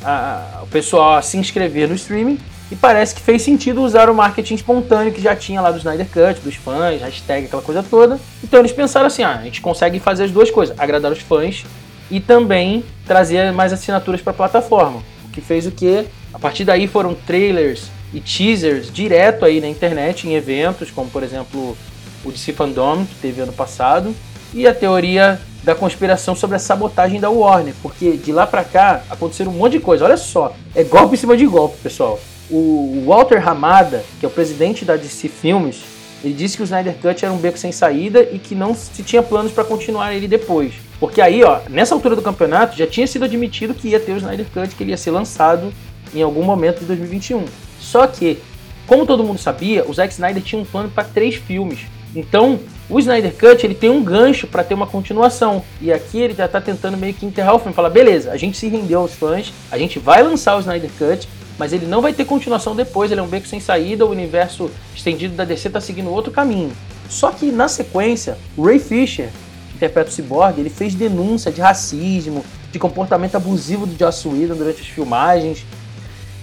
a, 0.03 0.59
o 0.61 0.67
pessoal 0.67 1.15
a 1.15 1.21
se 1.21 1.37
inscrever 1.37 1.89
no 1.89 1.95
streaming. 1.95 2.37
E 2.71 2.75
parece 2.75 3.13
que 3.13 3.21
fez 3.21 3.43
sentido 3.43 3.81
usar 3.83 4.09
o 4.09 4.15
marketing 4.15 4.55
espontâneo 4.55 5.13
que 5.13 5.21
já 5.21 5.35
tinha 5.35 5.61
lá 5.61 5.71
do 5.71 5.77
Snyder 5.77 6.07
Cut, 6.07 6.41
dos 6.41 6.55
fãs, 6.55 6.99
hashtag, 6.99 7.45
aquela 7.45 7.61
coisa 7.61 7.83
toda. 7.83 8.19
Então 8.43 8.59
eles 8.59 8.71
pensaram 8.71 9.05
assim: 9.07 9.23
ah, 9.23 9.37
a 9.39 9.43
gente 9.43 9.61
consegue 9.61 9.99
fazer 9.99 10.25
as 10.25 10.31
duas 10.31 10.49
coisas, 10.49 10.77
agradar 10.79 11.11
os 11.11 11.19
fãs 11.19 11.63
e 12.09 12.19
também 12.19 12.83
trazer 13.05 13.51
mais 13.51 13.71
assinaturas 13.71 14.21
para 14.21 14.31
a 14.31 14.35
plataforma. 14.35 15.03
O 15.25 15.31
que 15.31 15.41
fez 15.41 15.67
o 15.67 15.71
que? 15.71 16.05
A 16.33 16.39
partir 16.39 16.63
daí 16.63 16.87
foram 16.87 17.13
trailers 17.13 17.89
e 18.13 18.19
teasers 18.19 18.91
direto 18.91 19.45
aí 19.45 19.61
na 19.61 19.67
internet, 19.67 20.27
em 20.27 20.33
eventos, 20.33 20.89
como 20.89 21.09
por 21.09 21.23
exemplo 21.23 21.77
o 22.23 22.31
DC 22.31 22.53
Fandom, 22.53 23.05
que 23.05 23.15
teve 23.15 23.41
ano 23.41 23.53
passado. 23.53 24.15
E 24.55 24.65
a 24.65 24.73
teoria 24.73 25.39
da 25.63 25.75
conspiração 25.75 26.33
sobre 26.33 26.55
a 26.55 26.59
sabotagem 26.59 27.19
da 27.19 27.29
Warner, 27.29 27.73
porque 27.81 28.13
de 28.13 28.31
lá 28.31 28.47
para 28.47 28.63
cá 28.63 29.03
aconteceram 29.09 29.51
um 29.51 29.55
monte 29.55 29.73
de 29.73 29.79
coisa. 29.79 30.05
Olha 30.05 30.15
só, 30.15 30.55
é 30.73 30.83
golpe 30.83 31.15
em 31.15 31.17
cima 31.17 31.35
de 31.35 31.45
golpe, 31.45 31.77
pessoal. 31.83 32.19
O 32.49 33.03
Walter 33.05 33.47
Hamada, 33.47 34.05
que 34.19 34.25
é 34.25 34.29
o 34.29 34.31
presidente 34.31 34.85
da 34.85 34.95
DC 34.95 35.27
Filmes, 35.27 35.83
ele 36.23 36.33
disse 36.33 36.55
que 36.55 36.63
o 36.63 36.65
Snyder 36.65 36.95
Cut 37.01 37.25
era 37.25 37.33
um 37.33 37.37
beco 37.37 37.57
sem 37.57 37.71
saída 37.71 38.21
e 38.31 38.39
que 38.39 38.55
não 38.55 38.73
se 38.73 39.03
tinha 39.03 39.21
planos 39.21 39.51
para 39.51 39.65
continuar 39.65 40.13
ele 40.13 40.27
depois. 40.27 40.73
Porque 40.99 41.19
aí, 41.19 41.43
ó, 41.43 41.59
nessa 41.69 41.93
altura 41.93 42.15
do 42.15 42.21
campeonato 42.21 42.77
já 42.77 42.87
tinha 42.87 43.05
sido 43.05 43.25
admitido 43.25 43.73
que 43.73 43.89
ia 43.89 43.99
ter 43.99 44.13
o 44.13 44.17
Snyder 44.17 44.45
Cut, 44.53 44.73
que 44.73 44.83
ele 44.83 44.91
ia 44.91 44.97
ser 44.97 45.11
lançado 45.11 45.73
em 46.13 46.21
algum 46.21 46.43
momento 46.43 46.79
de 46.79 46.85
2021. 46.85 47.43
Só 47.79 48.07
que, 48.07 48.39
como 48.87 49.05
todo 49.05 49.23
mundo 49.23 49.39
sabia, 49.39 49.85
o 49.85 49.93
Zack 49.93 50.13
Snyder 50.13 50.41
tinha 50.41 50.61
um 50.61 50.65
plano 50.65 50.89
para 50.89 51.03
três 51.03 51.35
filmes. 51.35 51.79
Então, 52.15 52.59
o 52.89 52.99
Snyder 52.99 53.33
Cut 53.35 53.65
ele 53.65 53.73
tem 53.73 53.89
um 53.89 54.03
gancho 54.03 54.45
para 54.47 54.63
ter 54.63 54.73
uma 54.73 54.85
continuação. 54.85 55.63
E 55.81 55.91
aqui 55.91 56.19
ele 56.19 56.33
já 56.33 56.45
está 56.45 56.61
tentando 56.61 56.97
meio 56.97 57.13
que 57.13 57.25
enterrar 57.25 57.55
o 57.55 57.59
filme. 57.59 57.73
Fala, 57.73 57.89
beleza, 57.89 58.31
a 58.31 58.37
gente 58.37 58.57
se 58.57 58.67
rendeu 58.67 59.01
aos 59.01 59.13
fãs, 59.13 59.51
a 59.71 59.77
gente 59.77 59.97
vai 59.97 60.21
lançar 60.21 60.55
o 60.55 60.59
Snyder 60.59 60.91
Cut, 60.97 61.27
mas 61.57 61.73
ele 61.73 61.85
não 61.85 62.01
vai 62.01 62.13
ter 62.13 62.25
continuação 62.25 62.75
depois, 62.75 63.11
ele 63.11 63.19
é 63.19 63.23
um 63.23 63.27
beco 63.27 63.47
sem 63.47 63.59
saída, 63.59 64.05
o 64.05 64.11
universo 64.11 64.69
estendido 64.95 65.35
da 65.35 65.45
DC 65.45 65.67
está 65.67 65.81
seguindo 65.81 66.11
outro 66.11 66.31
caminho. 66.31 66.71
Só 67.09 67.31
que 67.31 67.51
na 67.51 67.67
sequência, 67.67 68.37
Ray 68.57 68.79
Fisher, 68.79 69.29
que 69.69 69.75
interpreta 69.77 70.09
o 70.09 70.13
Cyborg, 70.13 70.59
ele 70.59 70.69
fez 70.69 70.93
denúncia 70.93 71.51
de 71.51 71.61
racismo, 71.61 72.45
de 72.71 72.77
comportamento 72.77 73.35
abusivo 73.35 73.85
do 73.85 73.97
Joss 73.97 74.27
Whedon 74.27 74.55
durante 74.55 74.81
as 74.81 74.87
filmagens. 74.87 75.65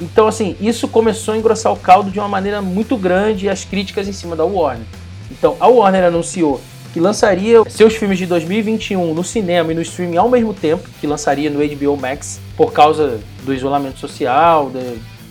Então, 0.01 0.27
assim, 0.27 0.57
isso 0.61 0.89
começou 0.89 1.35
a 1.35 1.37
engrossar 1.37 1.73
o 1.73 1.77
caldo 1.77 2.11
de 2.11 2.19
uma 2.19 2.29
maneira 2.29 2.61
muito 2.63 2.97
grande 2.97 3.47
e 3.47 3.49
as 3.49 3.65
críticas 3.65 4.09
em 4.09 4.13
cima 4.13 4.35
da 4.35 4.45
Warner. 4.45 4.87
Então, 5.33 5.57
a 5.59 5.67
Warner 5.67 6.05
anunciou 6.05 6.61
que 6.93 7.01
lançaria 7.01 7.63
seus 7.69 7.95
filmes 7.95 8.19
de 8.19 8.27
2021 8.27 9.15
no 9.15 9.25
cinema 9.25 9.73
e 9.73 9.75
no 9.75 9.81
streaming 9.81 10.19
ao 10.19 10.29
mesmo 10.29 10.53
tempo, 10.53 10.89
que 11.01 11.07
lançaria 11.07 11.49
no 11.49 11.67
HBO 11.67 11.97
Max, 11.97 12.39
por 12.57 12.73
causa 12.73 13.19
do 13.45 13.55
isolamento 13.55 13.99
social, 13.99 14.71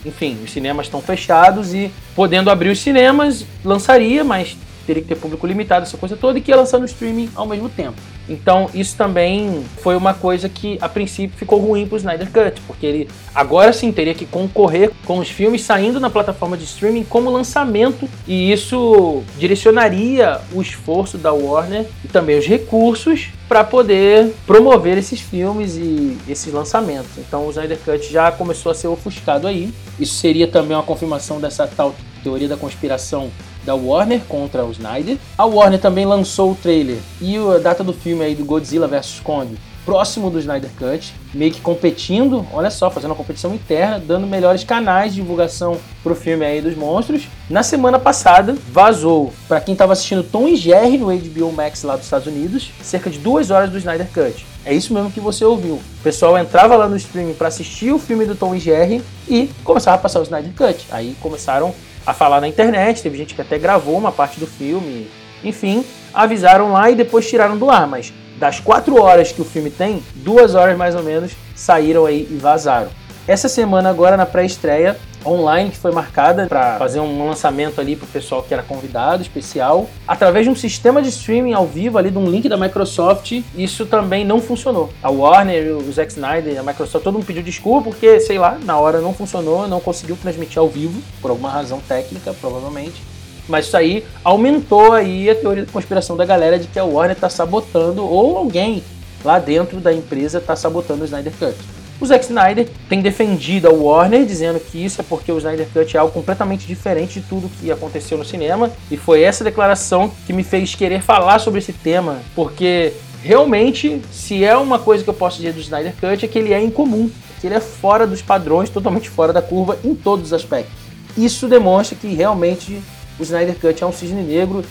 enfim, 0.04 0.36
os 0.42 0.50
cinemas 0.50 0.86
estão 0.86 1.00
fechados 1.00 1.72
e 1.72 1.90
podendo 2.16 2.50
abrir 2.50 2.70
os 2.70 2.80
cinemas, 2.80 3.46
lançaria, 3.64 4.24
mas 4.24 4.56
teria 4.84 5.00
que 5.00 5.08
ter 5.08 5.14
público 5.14 5.46
limitado, 5.46 5.86
essa 5.86 5.96
coisa 5.96 6.16
toda, 6.16 6.36
e 6.38 6.42
que 6.42 6.50
ia 6.50 6.56
lançar 6.56 6.78
no 6.78 6.84
streaming 6.84 7.30
ao 7.36 7.46
mesmo 7.46 7.68
tempo. 7.68 7.96
Então, 8.28 8.70
isso 8.72 8.96
também 8.96 9.64
foi 9.82 9.96
uma 9.96 10.14
coisa 10.14 10.48
que 10.48 10.78
a 10.80 10.88
princípio 10.88 11.36
ficou 11.36 11.58
ruim 11.58 11.86
pro 11.86 11.96
Snyder 11.96 12.30
Cut, 12.30 12.60
porque 12.66 12.86
ele 12.86 13.08
agora 13.34 13.72
sim 13.72 13.90
teria 13.90 14.14
que 14.14 14.26
concorrer 14.26 14.90
com 15.04 15.18
os 15.18 15.28
filmes 15.28 15.62
saindo 15.62 15.98
na 15.98 16.10
plataforma 16.10 16.56
de 16.56 16.64
streaming 16.64 17.04
como 17.04 17.30
lançamento, 17.30 18.08
e 18.26 18.52
isso 18.52 19.22
direcionaria 19.38 20.40
o 20.52 20.62
esforço 20.62 21.18
da 21.18 21.32
Warner 21.32 21.86
e 22.04 22.08
também 22.08 22.38
os 22.38 22.46
recursos 22.46 23.28
para 23.48 23.64
poder 23.64 24.32
promover 24.46 24.96
esses 24.96 25.20
filmes 25.20 25.76
e 25.76 26.16
esses 26.28 26.52
lançamentos. 26.52 27.10
Então, 27.18 27.46
o 27.46 27.50
Snyder 27.50 27.78
Cut 27.84 28.10
já 28.10 28.32
começou 28.32 28.72
a 28.72 28.74
ser 28.74 28.88
ofuscado 28.88 29.46
aí. 29.46 29.72
Isso 29.98 30.14
seria 30.14 30.48
também 30.48 30.76
uma 30.76 30.82
confirmação 30.82 31.40
dessa 31.40 31.66
tal 31.66 31.94
teoria 32.22 32.48
da 32.48 32.56
conspiração 32.56 33.30
da 33.64 33.74
Warner 33.74 34.20
contra 34.28 34.64
o 34.64 34.70
Snyder. 34.72 35.18
A 35.36 35.44
Warner 35.44 35.80
também 35.80 36.04
lançou 36.04 36.52
o 36.52 36.54
trailer 36.54 36.98
e 37.20 37.36
a 37.36 37.58
data 37.58 37.82
do 37.84 37.92
filme 37.92 38.24
aí 38.24 38.34
do 38.34 38.44
Godzilla 38.44 38.86
vs 38.86 39.20
Kong 39.22 39.56
próximo 39.84 40.30
do 40.30 40.38
Snyder 40.38 40.70
Cut, 40.78 41.14
meio 41.34 41.52
que 41.52 41.60
competindo, 41.60 42.46
olha 42.52 42.70
só, 42.70 42.90
fazendo 42.90 43.10
uma 43.10 43.16
competição 43.16 43.54
interna, 43.54 43.98
dando 43.98 44.26
melhores 44.26 44.64
canais 44.64 45.14
de 45.14 45.20
divulgação 45.20 45.78
pro 46.02 46.14
filme 46.14 46.44
aí 46.44 46.60
dos 46.60 46.76
monstros. 46.76 47.28
Na 47.48 47.62
semana 47.62 47.98
passada, 47.98 48.56
vazou, 48.70 49.32
para 49.48 49.60
quem 49.60 49.72
estava 49.72 49.92
assistindo 49.92 50.22
Tom 50.22 50.48
e 50.48 50.56
Jerry 50.56 50.98
no 50.98 51.06
HBO 51.06 51.52
Max 51.52 51.82
lá 51.82 51.96
dos 51.96 52.04
Estados 52.04 52.26
Unidos, 52.26 52.70
cerca 52.82 53.10
de 53.10 53.18
duas 53.18 53.50
horas 53.50 53.70
do 53.70 53.78
Snyder 53.78 54.08
Cut. 54.12 54.46
É 54.64 54.72
isso 54.72 54.94
mesmo 54.94 55.10
que 55.10 55.20
você 55.20 55.44
ouviu. 55.44 55.74
O 55.74 56.02
pessoal 56.02 56.38
entrava 56.38 56.76
lá 56.76 56.88
no 56.88 56.96
streaming 56.96 57.34
para 57.34 57.48
assistir 57.48 57.92
o 57.92 57.98
filme 57.98 58.24
do 58.24 58.34
Tom 58.34 58.54
e 58.54 58.60
Jerry 58.60 59.02
e 59.28 59.50
começava 59.64 59.96
a 59.96 60.00
passar 60.00 60.20
o 60.20 60.22
Snyder 60.22 60.52
Cut. 60.54 60.86
Aí 60.90 61.16
começaram 61.20 61.74
a 62.06 62.12
falar 62.12 62.40
na 62.40 62.48
internet, 62.48 63.02
teve 63.02 63.16
gente 63.16 63.34
que 63.34 63.40
até 63.40 63.58
gravou 63.58 63.96
uma 63.96 64.12
parte 64.12 64.38
do 64.38 64.46
filme, 64.46 65.08
enfim, 65.44 65.84
avisaram 66.12 66.72
lá 66.72 66.90
e 66.90 66.94
depois 66.94 67.28
tiraram 67.28 67.56
do 67.56 67.70
ar, 67.70 67.86
mas 67.86 68.12
das 68.38 68.58
quatro 68.58 69.00
horas 69.00 69.30
que 69.30 69.40
o 69.40 69.44
filme 69.44 69.70
tem, 69.70 70.02
duas 70.16 70.54
horas 70.54 70.76
mais 70.76 70.94
ou 70.94 71.02
menos 71.02 71.32
saíram 71.54 72.06
aí 72.06 72.26
e 72.30 72.36
vazaram. 72.36 72.88
Essa 73.26 73.48
semana 73.48 73.88
agora 73.88 74.16
na 74.16 74.26
pré-estreia 74.26 74.96
online 75.24 75.70
que 75.70 75.78
foi 75.78 75.92
marcada 75.92 76.46
para 76.46 76.76
fazer 76.76 76.98
um 76.98 77.28
lançamento 77.28 77.80
ali 77.80 77.94
para 77.94 78.04
o 78.04 78.08
pessoal 78.08 78.42
que 78.42 78.52
era 78.52 78.62
convidado 78.62 79.22
especial, 79.22 79.88
através 80.06 80.44
de 80.44 80.50
um 80.50 80.56
sistema 80.56 81.00
de 81.00 81.08
streaming 81.08 81.52
ao 81.52 81.66
vivo 81.66 81.98
ali 81.98 82.10
de 82.10 82.18
um 82.18 82.28
link 82.28 82.48
da 82.48 82.56
Microsoft, 82.56 83.42
isso 83.56 83.86
também 83.86 84.24
não 84.24 84.40
funcionou. 84.40 84.90
A 85.00 85.10
Warner, 85.10 85.76
o 85.76 85.92
Zack 85.92 86.10
Snyder, 86.10 86.58
a 86.58 86.62
Microsoft, 86.64 87.04
todo 87.04 87.14
mundo 87.14 87.26
pediu 87.26 87.42
desculpa 87.42 87.90
porque, 87.90 88.18
sei 88.18 88.38
lá, 88.38 88.58
na 88.64 88.78
hora 88.78 89.00
não 89.00 89.14
funcionou, 89.14 89.68
não 89.68 89.80
conseguiu 89.80 90.16
transmitir 90.20 90.58
ao 90.58 90.68
vivo 90.68 91.00
por 91.20 91.30
alguma 91.30 91.50
razão 91.50 91.80
técnica, 91.80 92.34
provavelmente. 92.40 93.11
Mas 93.48 93.66
isso 93.66 93.76
aí 93.76 94.04
aumentou 94.22 94.92
aí 94.92 95.28
a 95.28 95.34
teoria 95.34 95.64
da 95.64 95.72
conspiração 95.72 96.16
da 96.16 96.24
galera 96.24 96.58
de 96.58 96.68
que 96.68 96.78
a 96.78 96.84
Warner 96.84 97.16
está 97.16 97.28
sabotando 97.28 98.04
ou 98.04 98.36
alguém 98.36 98.82
lá 99.24 99.38
dentro 99.38 99.80
da 99.80 99.92
empresa 99.92 100.38
está 100.38 100.56
sabotando 100.56 101.02
o 101.02 101.04
Snyder 101.04 101.32
Cut. 101.38 101.56
O 102.00 102.06
Zack 102.06 102.24
Snyder 102.24 102.68
tem 102.88 103.00
defendido 103.00 103.68
a 103.68 103.70
Warner, 103.70 104.26
dizendo 104.26 104.58
que 104.58 104.84
isso 104.84 105.00
é 105.00 105.04
porque 105.08 105.30
o 105.30 105.38
Snyder 105.38 105.68
Cut 105.72 105.96
é 105.96 106.00
algo 106.00 106.12
completamente 106.12 106.66
diferente 106.66 107.20
de 107.20 107.26
tudo 107.28 107.48
que 107.60 107.70
aconteceu 107.70 108.18
no 108.18 108.24
cinema. 108.24 108.72
E 108.90 108.96
foi 108.96 109.22
essa 109.22 109.44
declaração 109.44 110.10
que 110.26 110.32
me 110.32 110.42
fez 110.42 110.74
querer 110.74 111.00
falar 111.00 111.38
sobre 111.38 111.60
esse 111.60 111.72
tema, 111.72 112.18
porque 112.34 112.92
realmente, 113.22 114.02
se 114.10 114.44
é 114.44 114.56
uma 114.56 114.80
coisa 114.80 115.04
que 115.04 115.10
eu 115.10 115.14
posso 115.14 115.36
dizer 115.36 115.52
do 115.52 115.60
Snyder 115.60 115.94
Cut, 116.00 116.24
é 116.24 116.28
que 116.28 116.38
ele 116.38 116.52
é 116.52 116.60
incomum, 116.60 117.08
que 117.40 117.46
ele 117.46 117.54
é 117.54 117.60
fora 117.60 118.04
dos 118.04 118.20
padrões, 118.20 118.68
totalmente 118.68 119.08
fora 119.08 119.32
da 119.32 119.40
curva 119.40 119.78
em 119.84 119.94
todos 119.94 120.26
os 120.26 120.32
aspectos. 120.32 120.74
Isso 121.16 121.46
demonstra 121.46 121.96
que 121.96 122.08
realmente 122.08 122.82
o 123.22 123.24
Snyder 123.24 123.54
Cut 123.58 123.82
é 123.82 123.86
um 123.86 123.92
cisne 123.92 124.22
negro 124.22 124.64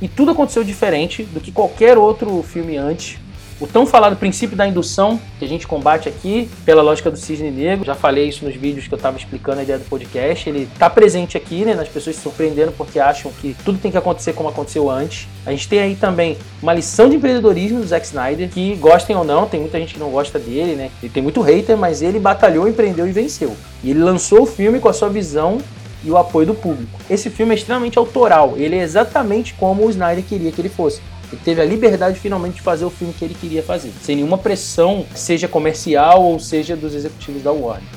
e 0.00 0.08
tudo 0.08 0.30
aconteceu 0.30 0.62
diferente 0.62 1.24
do 1.24 1.40
que 1.40 1.50
qualquer 1.50 1.98
outro 1.98 2.42
filme 2.42 2.76
antes. 2.76 3.18
O 3.58 3.66
tão 3.66 3.86
falado 3.86 4.16
princípio 4.16 4.54
da 4.54 4.68
indução, 4.68 5.18
que 5.38 5.44
a 5.44 5.48
gente 5.48 5.66
combate 5.66 6.10
aqui 6.10 6.46
pela 6.66 6.82
lógica 6.82 7.10
do 7.10 7.16
cisne 7.16 7.50
negro, 7.50 7.86
já 7.86 7.94
falei 7.94 8.28
isso 8.28 8.44
nos 8.44 8.54
vídeos 8.54 8.86
que 8.86 8.92
eu 8.92 8.96
estava 8.96 9.16
explicando 9.16 9.60
a 9.60 9.62
ideia 9.62 9.78
do 9.78 9.86
podcast, 9.86 10.46
ele 10.46 10.68
está 10.70 10.90
presente 10.90 11.38
aqui, 11.38 11.64
né, 11.64 11.74
nas 11.74 11.88
pessoas 11.88 12.16
se 12.16 12.22
surpreendendo 12.22 12.70
porque 12.72 13.00
acham 13.00 13.32
que 13.40 13.56
tudo 13.64 13.78
tem 13.78 13.90
que 13.90 13.96
acontecer 13.96 14.34
como 14.34 14.50
aconteceu 14.50 14.90
antes. 14.90 15.26
A 15.46 15.52
gente 15.52 15.66
tem 15.70 15.78
aí 15.78 15.96
também 15.96 16.36
uma 16.62 16.74
lição 16.74 17.08
de 17.08 17.16
empreendedorismo 17.16 17.80
do 17.80 17.86
Zack 17.86 18.04
Snyder, 18.04 18.50
que 18.50 18.74
gostem 18.74 19.16
ou 19.16 19.24
não, 19.24 19.46
tem 19.46 19.58
muita 19.58 19.78
gente 19.78 19.94
que 19.94 20.00
não 20.00 20.10
gosta 20.10 20.38
dele, 20.38 20.74
né, 20.74 20.90
ele 21.02 21.10
tem 21.10 21.22
muito 21.22 21.40
hater, 21.40 21.78
mas 21.78 22.02
ele 22.02 22.20
batalhou, 22.20 22.68
empreendeu 22.68 23.08
e 23.08 23.12
venceu. 23.12 23.56
E 23.82 23.90
ele 23.90 24.00
lançou 24.00 24.42
o 24.42 24.46
filme 24.46 24.78
com 24.78 24.90
a 24.90 24.92
sua 24.92 25.08
visão 25.08 25.62
e 26.06 26.10
o 26.10 26.16
apoio 26.16 26.46
do 26.46 26.54
público. 26.54 26.98
Esse 27.10 27.28
filme 27.28 27.52
é 27.52 27.58
extremamente 27.58 27.98
autoral, 27.98 28.54
ele 28.56 28.76
é 28.76 28.82
exatamente 28.82 29.52
como 29.54 29.84
o 29.84 29.90
Snyder 29.90 30.24
queria 30.24 30.52
que 30.52 30.60
ele 30.60 30.68
fosse. 30.68 31.00
Ele 31.32 31.40
teve 31.44 31.60
a 31.60 31.64
liberdade 31.64 32.20
finalmente 32.20 32.54
de 32.54 32.62
fazer 32.62 32.84
o 32.84 32.90
filme 32.90 33.12
que 33.12 33.24
ele 33.24 33.34
queria 33.34 33.62
fazer, 33.62 33.92
sem 34.00 34.16
nenhuma 34.16 34.38
pressão, 34.38 35.04
seja 35.14 35.48
comercial 35.48 36.22
ou 36.22 36.38
seja 36.38 36.76
dos 36.76 36.94
executivos 36.94 37.42
da 37.42 37.50
Warner. 37.50 37.88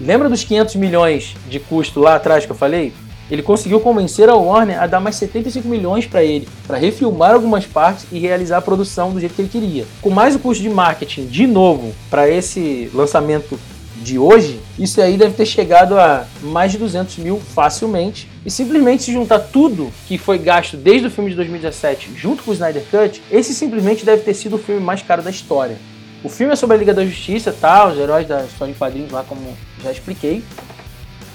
Lembra 0.00 0.28
dos 0.28 0.42
500 0.42 0.74
milhões 0.74 1.36
de 1.48 1.60
custo 1.60 2.00
lá 2.00 2.16
atrás 2.16 2.44
que 2.44 2.50
eu 2.50 2.56
falei? 2.56 2.92
Ele 3.30 3.42
conseguiu 3.42 3.80
convencer 3.80 4.28
a 4.28 4.34
Warner 4.34 4.82
a 4.82 4.86
dar 4.86 5.00
mais 5.00 5.16
75 5.16 5.66
milhões 5.66 6.04
para 6.04 6.22
ele, 6.22 6.46
para 6.66 6.76
refilmar 6.76 7.32
algumas 7.32 7.64
partes 7.64 8.06
e 8.12 8.18
realizar 8.18 8.58
a 8.58 8.62
produção 8.62 9.12
do 9.12 9.20
jeito 9.20 9.34
que 9.34 9.40
ele 9.40 9.48
queria. 9.48 9.86
Com 10.02 10.10
mais 10.10 10.34
o 10.34 10.38
custo 10.38 10.62
de 10.62 10.68
marketing, 10.68 11.26
de 11.26 11.46
novo, 11.46 11.94
para 12.10 12.28
esse 12.28 12.90
lançamento 12.92 13.58
de 14.04 14.18
hoje, 14.18 14.60
isso 14.78 15.00
aí 15.00 15.16
deve 15.16 15.34
ter 15.34 15.46
chegado 15.46 15.98
a 15.98 16.26
mais 16.42 16.70
de 16.70 16.78
200 16.78 17.16
mil 17.16 17.40
facilmente. 17.40 18.28
E 18.44 18.50
simplesmente 18.50 19.04
se 19.04 19.12
juntar 19.12 19.38
tudo 19.38 19.90
que 20.06 20.18
foi 20.18 20.38
gasto 20.38 20.76
desde 20.76 21.06
o 21.08 21.10
filme 21.10 21.30
de 21.30 21.36
2017 21.36 22.12
junto 22.14 22.42
com 22.42 22.50
o 22.50 22.54
Snyder 22.54 22.84
Cut, 22.90 23.22
esse 23.30 23.54
simplesmente 23.54 24.04
deve 24.04 24.22
ter 24.22 24.34
sido 24.34 24.56
o 24.56 24.58
filme 24.58 24.80
mais 24.80 25.00
caro 25.02 25.22
da 25.22 25.30
história. 25.30 25.78
O 26.22 26.28
filme 26.28 26.52
é 26.52 26.56
sobre 26.56 26.76
a 26.76 26.78
Liga 26.78 26.92
da 26.92 27.04
Justiça, 27.04 27.52
tá? 27.52 27.86
Os 27.88 27.98
heróis 27.98 28.28
da 28.28 28.44
história 28.44 28.70
em 28.70 28.74
quadrinhos 28.74 29.10
lá, 29.10 29.24
como 29.24 29.40
já 29.82 29.90
expliquei. 29.90 30.44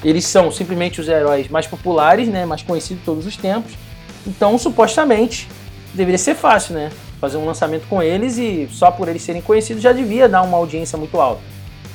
Eles 0.04 0.26
são 0.26 0.52
simplesmente 0.52 1.02
os 1.02 1.08
heróis 1.08 1.50
mais 1.50 1.68
populares, 1.68 2.28
né? 2.28 2.46
Mais 2.46 2.62
conhecidos 2.62 3.00
de 3.00 3.06
todos 3.06 3.26
os 3.26 3.36
tempos. 3.36 3.74
Então, 4.26 4.58
supostamente, 4.58 5.48
deveria 5.94 6.18
ser 6.18 6.36
fácil, 6.36 6.76
né? 6.76 6.92
Fazer 7.20 7.38
um 7.38 7.46
lançamento 7.46 7.88
com 7.88 8.02
eles 8.02 8.38
e 8.38 8.68
só 8.72 8.92
por 8.92 9.08
eles 9.08 9.22
serem 9.22 9.42
conhecidos 9.42 9.84
já 9.84 9.92
devia 9.92 10.30
dar 10.30 10.42
uma 10.42 10.58
audiência 10.58 10.98
muito 10.98 11.20
alta. 11.20 11.42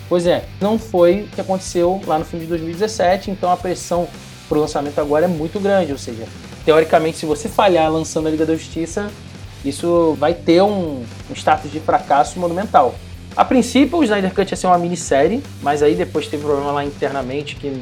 Pois 0.08 0.26
é, 0.26 0.44
não 0.60 0.78
foi 0.78 1.22
o 1.22 1.28
que 1.28 1.40
aconteceu 1.40 2.00
lá 2.06 2.18
no 2.18 2.24
filme 2.24 2.44
de 2.44 2.50
2017, 2.50 3.30
então 3.30 3.50
a 3.50 3.56
pressão 3.56 4.06
para 4.48 4.58
o 4.58 4.60
lançamento 4.60 4.98
agora 5.00 5.24
é 5.24 5.28
muito 5.28 5.58
grande, 5.58 5.92
ou 5.92 5.98
seja, 5.98 6.24
teoricamente 6.64 7.16
se 7.16 7.26
você 7.26 7.48
falhar 7.48 7.90
lançando 7.90 8.28
a 8.28 8.30
Liga 8.30 8.44
da 8.44 8.54
Justiça, 8.54 9.10
isso 9.64 10.14
vai 10.18 10.34
ter 10.34 10.62
um, 10.62 11.02
um 11.30 11.34
status 11.34 11.72
de 11.72 11.80
fracasso 11.80 12.38
monumental. 12.38 12.94
A 13.34 13.44
princípio 13.44 13.98
o 13.98 14.04
Snyder 14.04 14.32
Cut 14.32 14.52
ia 14.52 14.56
ser 14.56 14.66
uma 14.66 14.78
minissérie, 14.78 15.42
mas 15.62 15.82
aí 15.82 15.94
depois 15.94 16.28
teve 16.28 16.44
problema 16.44 16.70
lá 16.70 16.84
internamente 16.84 17.56
que 17.56 17.80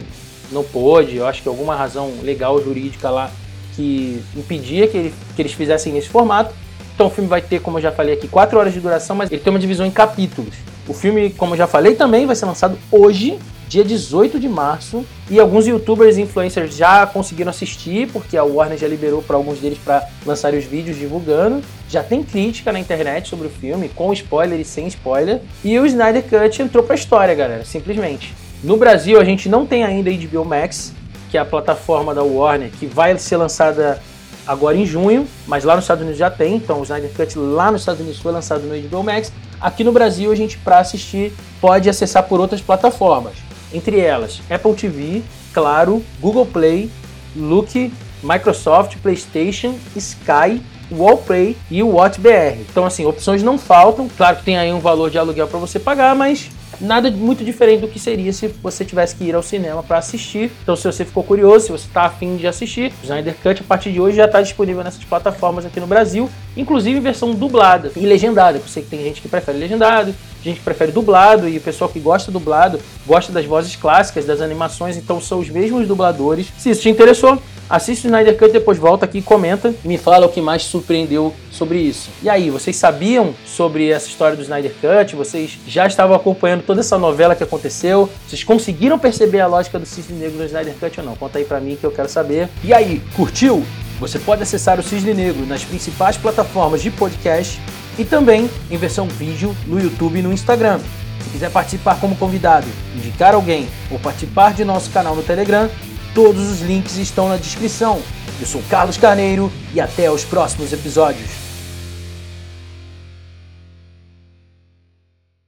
não 0.50 0.62
pôde, 0.62 1.16
eu 1.16 1.26
acho 1.26 1.42
que 1.42 1.48
alguma 1.48 1.74
razão 1.74 2.12
legal, 2.22 2.62
jurídica 2.62 3.10
lá, 3.10 3.30
que 3.74 4.22
impedia 4.36 4.86
que, 4.86 4.96
ele, 4.96 5.14
que 5.34 5.42
eles 5.42 5.52
fizessem 5.52 5.92
nesse 5.92 6.08
formato. 6.08 6.54
Então 6.94 7.08
o 7.08 7.10
filme 7.10 7.28
vai 7.28 7.42
ter, 7.42 7.60
como 7.60 7.78
eu 7.78 7.82
já 7.82 7.90
falei 7.90 8.14
aqui, 8.14 8.28
4 8.28 8.58
horas 8.58 8.72
de 8.72 8.80
duração, 8.80 9.16
mas 9.16 9.30
ele 9.30 9.40
tem 9.42 9.52
uma 9.52 9.58
divisão 9.58 9.84
em 9.84 9.90
capítulos. 9.90 10.54
O 10.86 10.92
filme, 10.92 11.30
como 11.30 11.56
já 11.56 11.66
falei, 11.66 11.94
também 11.94 12.26
vai 12.26 12.34
ser 12.34 12.46
lançado 12.46 12.76
hoje, 12.90 13.38
dia 13.68 13.84
18 13.84 14.38
de 14.38 14.48
março, 14.48 15.04
e 15.30 15.38
alguns 15.38 15.66
youtubers 15.66 16.16
e 16.16 16.22
influencers 16.22 16.76
já 16.76 17.06
conseguiram 17.06 17.50
assistir, 17.50 18.08
porque 18.12 18.36
a 18.36 18.42
Warner 18.42 18.76
já 18.76 18.88
liberou 18.88 19.22
para 19.22 19.36
alguns 19.36 19.60
deles 19.60 19.78
para 19.78 20.06
lançar 20.26 20.52
os 20.52 20.64
vídeos 20.64 20.98
divulgando. 20.98 21.62
Já 21.88 22.02
tem 22.02 22.22
crítica 22.22 22.72
na 22.72 22.80
internet 22.80 23.28
sobre 23.28 23.46
o 23.46 23.50
filme, 23.50 23.88
com 23.88 24.12
spoiler 24.12 24.58
e 24.58 24.64
sem 24.64 24.86
spoiler. 24.88 25.40
E 25.64 25.78
o 25.78 25.86
Snyder 25.86 26.24
Cut 26.24 26.60
entrou 26.60 26.82
pra 26.82 26.94
história, 26.94 27.34
galera, 27.34 27.64
simplesmente. 27.64 28.34
No 28.62 28.76
Brasil, 28.76 29.20
a 29.20 29.24
gente 29.24 29.48
não 29.48 29.64
tem 29.64 29.84
ainda 29.84 30.10
HBO 30.10 30.44
Max, 30.44 30.92
que 31.30 31.38
é 31.38 31.40
a 31.40 31.44
plataforma 31.44 32.14
da 32.14 32.22
Warner, 32.22 32.70
que 32.78 32.86
vai 32.86 33.16
ser 33.18 33.36
lançada 33.36 34.00
agora 34.46 34.76
em 34.76 34.84
junho, 34.84 35.26
mas 35.46 35.64
lá 35.64 35.76
nos 35.76 35.84
Estados 35.84 36.02
Unidos 36.02 36.18
já 36.18 36.30
tem, 36.30 36.56
então 36.56 36.80
o 36.80 36.82
Snyder 36.82 37.10
Cut 37.14 37.38
lá 37.38 37.70
nos 37.70 37.82
Estados 37.82 38.00
Unidos 38.00 38.20
foi 38.20 38.32
lançado 38.32 38.62
no 38.62 38.88
HBO 38.88 39.02
Max. 39.02 39.32
Aqui 39.62 39.84
no 39.84 39.92
Brasil, 39.92 40.32
a 40.32 40.34
gente, 40.34 40.58
para 40.58 40.80
assistir, 40.80 41.32
pode 41.60 41.88
acessar 41.88 42.24
por 42.24 42.40
outras 42.40 42.60
plataformas, 42.60 43.34
entre 43.72 44.00
elas 44.00 44.42
Apple 44.50 44.74
TV, 44.74 45.22
Claro, 45.52 46.02
Google 46.20 46.46
Play, 46.46 46.90
Look, 47.36 47.92
Microsoft, 48.22 48.96
PlayStation, 48.98 49.74
Sky, 49.94 50.60
Wallplay 50.90 51.56
e 51.70 51.82
o 51.82 51.94
WatchBR. 51.94 52.60
Então, 52.68 52.84
assim, 52.84 53.04
opções 53.06 53.42
não 53.42 53.58
faltam. 53.58 54.08
Claro 54.16 54.36
que 54.38 54.44
tem 54.44 54.58
aí 54.58 54.72
um 54.72 54.80
valor 54.80 55.10
de 55.10 55.18
aluguel 55.18 55.46
para 55.46 55.58
você 55.58 55.78
pagar, 55.78 56.14
mas 56.14 56.50
nada 56.80 57.10
muito 57.10 57.44
diferente 57.44 57.80
do 57.80 57.88
que 57.88 57.98
seria 57.98 58.32
se 58.32 58.48
você 58.48 58.84
tivesse 58.84 59.14
que 59.14 59.24
ir 59.24 59.34
ao 59.34 59.42
cinema 59.42 59.82
para 59.82 59.98
assistir. 59.98 60.50
Então, 60.62 60.74
se 60.74 60.84
você 60.84 61.04
ficou 61.04 61.22
curioso, 61.22 61.66
se 61.66 61.72
você 61.72 61.86
está 61.86 62.02
afim 62.02 62.36
de 62.36 62.46
assistir, 62.46 62.92
o 63.02 63.04
Snyder 63.04 63.36
Cut 63.42 63.60
a 63.60 63.64
partir 63.64 63.92
de 63.92 64.00
hoje 64.00 64.16
já 64.16 64.24
está 64.24 64.42
disponível 64.42 64.82
nessas 64.82 65.04
plataformas 65.04 65.64
aqui 65.64 65.80
no 65.80 65.86
Brasil, 65.86 66.30
inclusive 66.56 66.98
em 66.98 67.02
versão 67.02 67.34
dublada 67.34 67.90
e 67.96 68.06
legendada. 68.06 68.58
Eu 68.58 68.62
sei 68.66 68.82
que 68.82 68.90
tem 68.90 69.02
gente 69.02 69.20
que 69.20 69.28
prefere 69.28 69.58
legendado, 69.58 70.14
gente 70.42 70.58
que 70.58 70.64
prefere 70.64 70.92
dublado 70.92 71.48
e 71.48 71.56
o 71.56 71.60
pessoal 71.60 71.88
que 71.88 72.00
gosta 72.00 72.30
dublado 72.30 72.80
gosta 73.06 73.32
das 73.32 73.44
vozes 73.44 73.76
clássicas, 73.76 74.24
das 74.24 74.40
animações, 74.40 74.96
então 74.96 75.20
são 75.20 75.38
os 75.38 75.48
mesmos 75.48 75.86
dubladores. 75.86 76.48
Se 76.58 76.70
isso 76.70 76.82
te 76.82 76.90
interessou, 76.90 77.40
assiste 77.68 78.04
o 78.04 78.08
Snyder 78.08 78.36
Cut, 78.36 78.52
depois 78.52 78.78
volta 78.78 79.04
aqui 79.04 79.18
e 79.18 79.22
comenta 79.22 79.74
e 79.84 79.88
me 79.88 79.96
fala 79.98 80.26
o 80.26 80.28
que 80.28 80.40
mais 80.40 80.62
surpreendeu 80.64 81.32
sobre 81.50 81.78
isso. 81.78 82.10
E 82.22 82.28
aí, 82.28 82.50
vocês 82.50 82.76
sabiam 82.76 83.34
sobre 83.46 83.90
essa 83.90 84.08
história 84.08 84.36
do 84.36 84.42
Snyder 84.42 84.72
Cut? 84.80 85.16
Vocês 85.16 85.58
já 85.66 85.86
estavam 85.86 86.14
acompanhando 86.14 86.62
toda 86.62 86.80
essa 86.80 86.98
novela 86.98 87.34
que 87.34 87.42
aconteceu? 87.42 88.08
Vocês 88.26 88.44
conseguiram 88.44 88.98
perceber 88.98 89.40
a 89.40 89.46
lógica 89.46 89.78
do 89.78 89.86
Cisne 89.86 90.18
Negro 90.18 90.38
no 90.38 90.44
Snyder 90.44 90.74
Cut 90.78 91.00
ou 91.00 91.06
não? 91.06 91.16
Conta 91.16 91.38
aí 91.38 91.44
pra 91.44 91.60
mim 91.60 91.76
que 91.80 91.84
eu 91.84 91.90
quero 91.90 92.08
saber. 92.08 92.48
E 92.64 92.72
aí, 92.72 93.02
curtiu? 93.14 93.64
Você 94.02 94.18
pode 94.18 94.42
acessar 94.42 94.80
o 94.80 94.82
Cisne 94.82 95.14
Negro 95.14 95.46
nas 95.46 95.62
principais 95.62 96.16
plataformas 96.16 96.82
de 96.82 96.90
podcast 96.90 97.60
e 97.96 98.04
também 98.04 98.50
em 98.68 98.76
versão 98.76 99.06
vídeo 99.06 99.56
no 99.64 99.80
YouTube 99.80 100.18
e 100.18 100.22
no 100.22 100.32
Instagram. 100.32 100.80
Se 101.22 101.30
quiser 101.30 101.52
participar 101.52 102.00
como 102.00 102.16
convidado, 102.16 102.66
indicar 102.96 103.32
alguém 103.32 103.68
ou 103.92 104.00
participar 104.00 104.54
de 104.54 104.64
nosso 104.64 104.90
canal 104.90 105.14
no 105.14 105.22
Telegram, 105.22 105.70
todos 106.16 106.50
os 106.50 106.62
links 106.62 106.96
estão 106.96 107.28
na 107.28 107.36
descrição. 107.36 108.02
Eu 108.40 108.46
sou 108.48 108.60
Carlos 108.68 108.96
Carneiro 108.96 109.52
e 109.72 109.80
até 109.80 110.10
os 110.10 110.24
próximos 110.24 110.72
episódios. 110.72 111.41